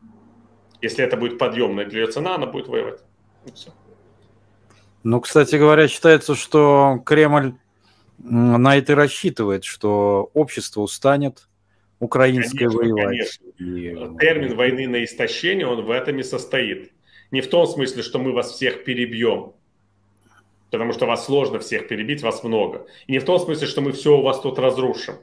[0.81, 3.01] Если это будет подъемная для ее цена, она будет воевать.
[3.53, 3.71] все.
[5.03, 7.55] Ну, кстати говоря, считается, что Кремль
[8.19, 11.49] на это рассчитывает, что общество устанет
[12.01, 13.39] украинское конечно, воевать.
[13.59, 14.15] Конечно.
[14.15, 14.19] И...
[14.19, 16.93] Термин войны на истощение, он в этом и состоит.
[17.31, 19.53] Не в том смысле, что мы вас всех перебьем,
[20.71, 22.87] потому что вас сложно всех перебить, вас много.
[23.07, 25.17] И не в том смысле, что мы все у вас тут разрушим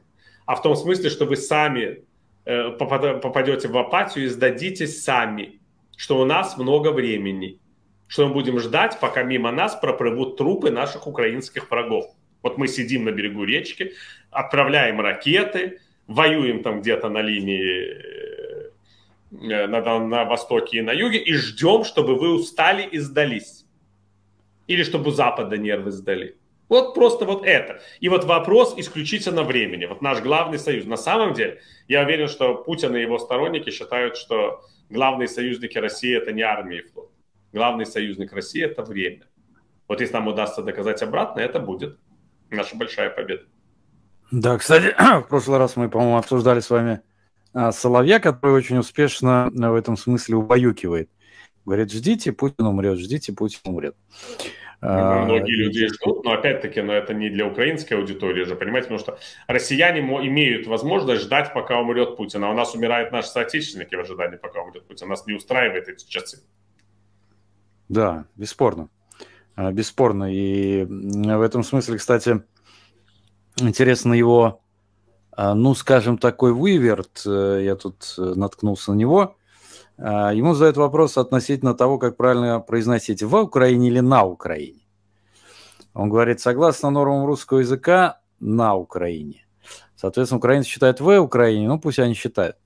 [0.46, 2.04] а в том смысле, что вы сами
[2.46, 5.60] э, попадете в апатию и сдадитесь сами,
[5.96, 7.60] что у нас много времени,
[8.08, 12.06] что мы будем ждать, пока мимо нас проплывут трупы наших украинских врагов.
[12.42, 13.94] Вот мы сидим на берегу речки,
[14.30, 18.72] отправляем ракеты, воюем там где-то на линии
[19.32, 23.66] э, на, на востоке и на юге и ждем, чтобы вы устали и сдались.
[24.68, 26.38] Или чтобы у Запада нервы сдали.
[26.70, 27.82] Вот просто вот это.
[28.00, 29.86] И вот вопрос исключительно времени.
[29.86, 30.86] Вот наш главный союз.
[30.86, 36.16] На самом деле, я уверен, что Путин и его сторонники считают, что главные союзники России
[36.16, 37.12] это не армия и флот.
[37.52, 39.28] Главный союзник России это время.
[39.88, 41.98] Вот если нам удастся доказать обратно, это будет
[42.50, 43.44] наша большая победа.
[44.34, 47.02] Да, кстати, в прошлый раз мы, по-моему, обсуждали с вами
[47.54, 51.08] а, Соловья, который очень успешно в этом смысле убаюкивает.
[51.66, 53.96] Говорит, ждите, Путин умрет, ждите, Путин умрет.
[54.82, 59.00] А, Многие люди ждут, но опять-таки, но это не для украинской аудитории же, понимаете, потому
[59.00, 64.00] что россияне имеют возможность ждать, пока умрет Путин, а у нас умирают наши соотечественники в
[64.00, 65.10] ожидании, пока умрет Путин.
[65.10, 66.40] Нас не устраивает эти часы.
[67.88, 68.90] Да, бесспорно.
[69.56, 70.34] А, бесспорно.
[70.34, 72.42] И в этом смысле, кстати,
[73.60, 74.62] интересно его,
[75.32, 79.36] а, ну, скажем, такой выверт, э, я тут э, наткнулся на него,
[79.98, 84.82] а, ему задают вопрос относительно того, как правильно произносить в Украине или на Украине.
[85.94, 89.46] Он говорит, согласно нормам русского языка, на Украине.
[89.96, 92.58] Соответственно, украинцы считают в Украине, ну пусть они считают.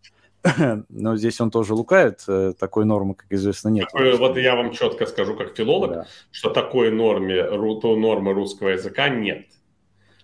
[0.90, 3.86] Но здесь он тоже лукавит, э, такой нормы, как известно, нет.
[3.92, 6.08] Такое, вот я вам четко скажу, как филолог, да.
[6.32, 9.46] что такой норме, нормы русского языка нет.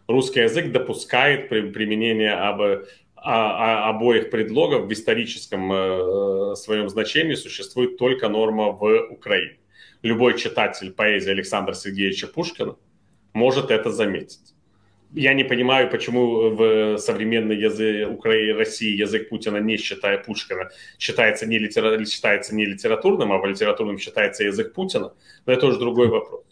[0.07, 2.61] Русский язык допускает применение об
[3.25, 9.59] а, а, обоих предлогов в историческом э, своем значении существует только норма в Украине.
[10.01, 12.75] Любой читатель поэзии Александра Сергеевича Пушкина
[13.31, 14.53] может это заметить.
[15.13, 21.45] Я не понимаю, почему в современной язык Украины, России язык Путина, не считая Пушкина, считается
[21.45, 25.13] не, литера, считается не литературным, а в литературном считается язык Путина.
[25.45, 26.43] Но это уже другой вопрос.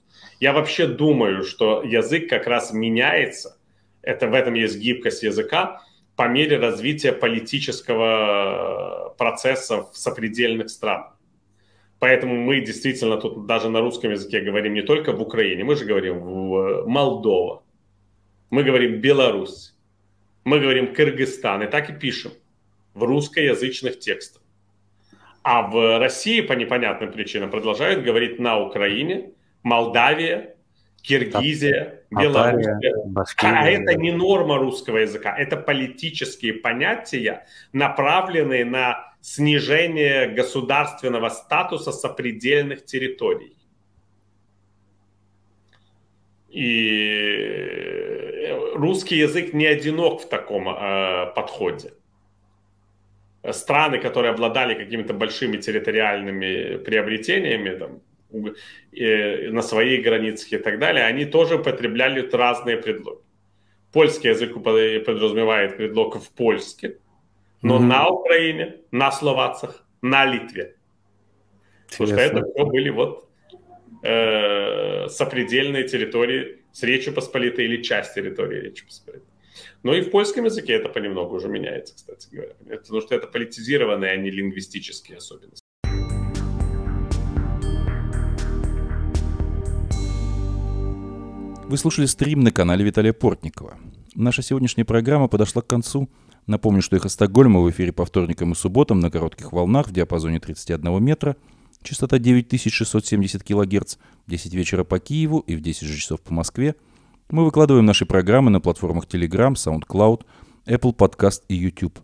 [0.42, 3.58] Я вообще думаю, что язык как раз меняется.
[4.02, 5.84] Это в этом есть гибкость языка
[6.16, 11.16] по мере развития политического процесса в сопредельных странах.
[12.00, 15.86] Поэтому мы действительно тут даже на русском языке говорим не только в Украине, мы же
[15.86, 17.62] говорим в Молдова,
[18.50, 19.76] мы говорим Беларусь,
[20.44, 22.32] мы говорим Кыргызстан, и так и пишем
[22.96, 24.42] в русскоязычных текстах.
[25.44, 29.34] А в России по непонятным причинам продолжают говорить на Украине,
[29.64, 30.56] Молдавия,
[31.02, 32.94] Киргизия, Белоруссия.
[33.42, 42.86] А это не норма русского языка, это политические понятия, направленные на снижение государственного статуса сопредельных
[42.86, 43.58] территорий.
[46.50, 48.02] И
[48.74, 51.94] русский язык не одинок в таком э, подходе.
[53.52, 58.02] Страны, которые обладали какими-то большими территориальными приобретениями, там,
[58.32, 63.22] на своих границах и так далее, они тоже употребляли разные предлоги.
[63.92, 66.98] Польский язык подразумевает предлог в польске,
[67.62, 67.86] но mm-hmm.
[67.86, 70.76] на Украине, на словацах, на Литве.
[71.90, 73.28] Потому что это все были вот
[74.04, 79.28] э, сопредельные территории с Речью Посполитой или часть территории Речи Посполитой.
[79.84, 82.54] Но и в польском языке это понемногу уже меняется, кстати говоря.
[82.68, 85.66] Это, потому что это политизированные, а не лингвистические особенности.
[91.72, 93.76] Вы слушали стрим на канале Виталия Портникова.
[94.14, 96.10] Наша сегодняшняя программа подошла к концу.
[96.46, 100.42] Напомню, что «Эхо Стокгольма» в эфире по вторникам и субботам на коротких волнах в диапазоне
[100.42, 101.38] 31 метра,
[101.82, 103.96] частота 9670 кГц,
[104.28, 106.76] в 10 вечера по Киеву и в 10 же часов по Москве.
[107.30, 110.26] Мы выкладываем наши программы на платформах Telegram, SoundCloud,
[110.66, 112.00] Apple Podcast и YouTube.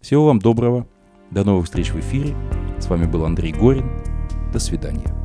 [0.00, 0.88] Всего вам доброго.
[1.30, 2.34] До новых встреч в эфире.
[2.80, 3.88] С вами был Андрей Горин.
[4.52, 5.21] До свидания.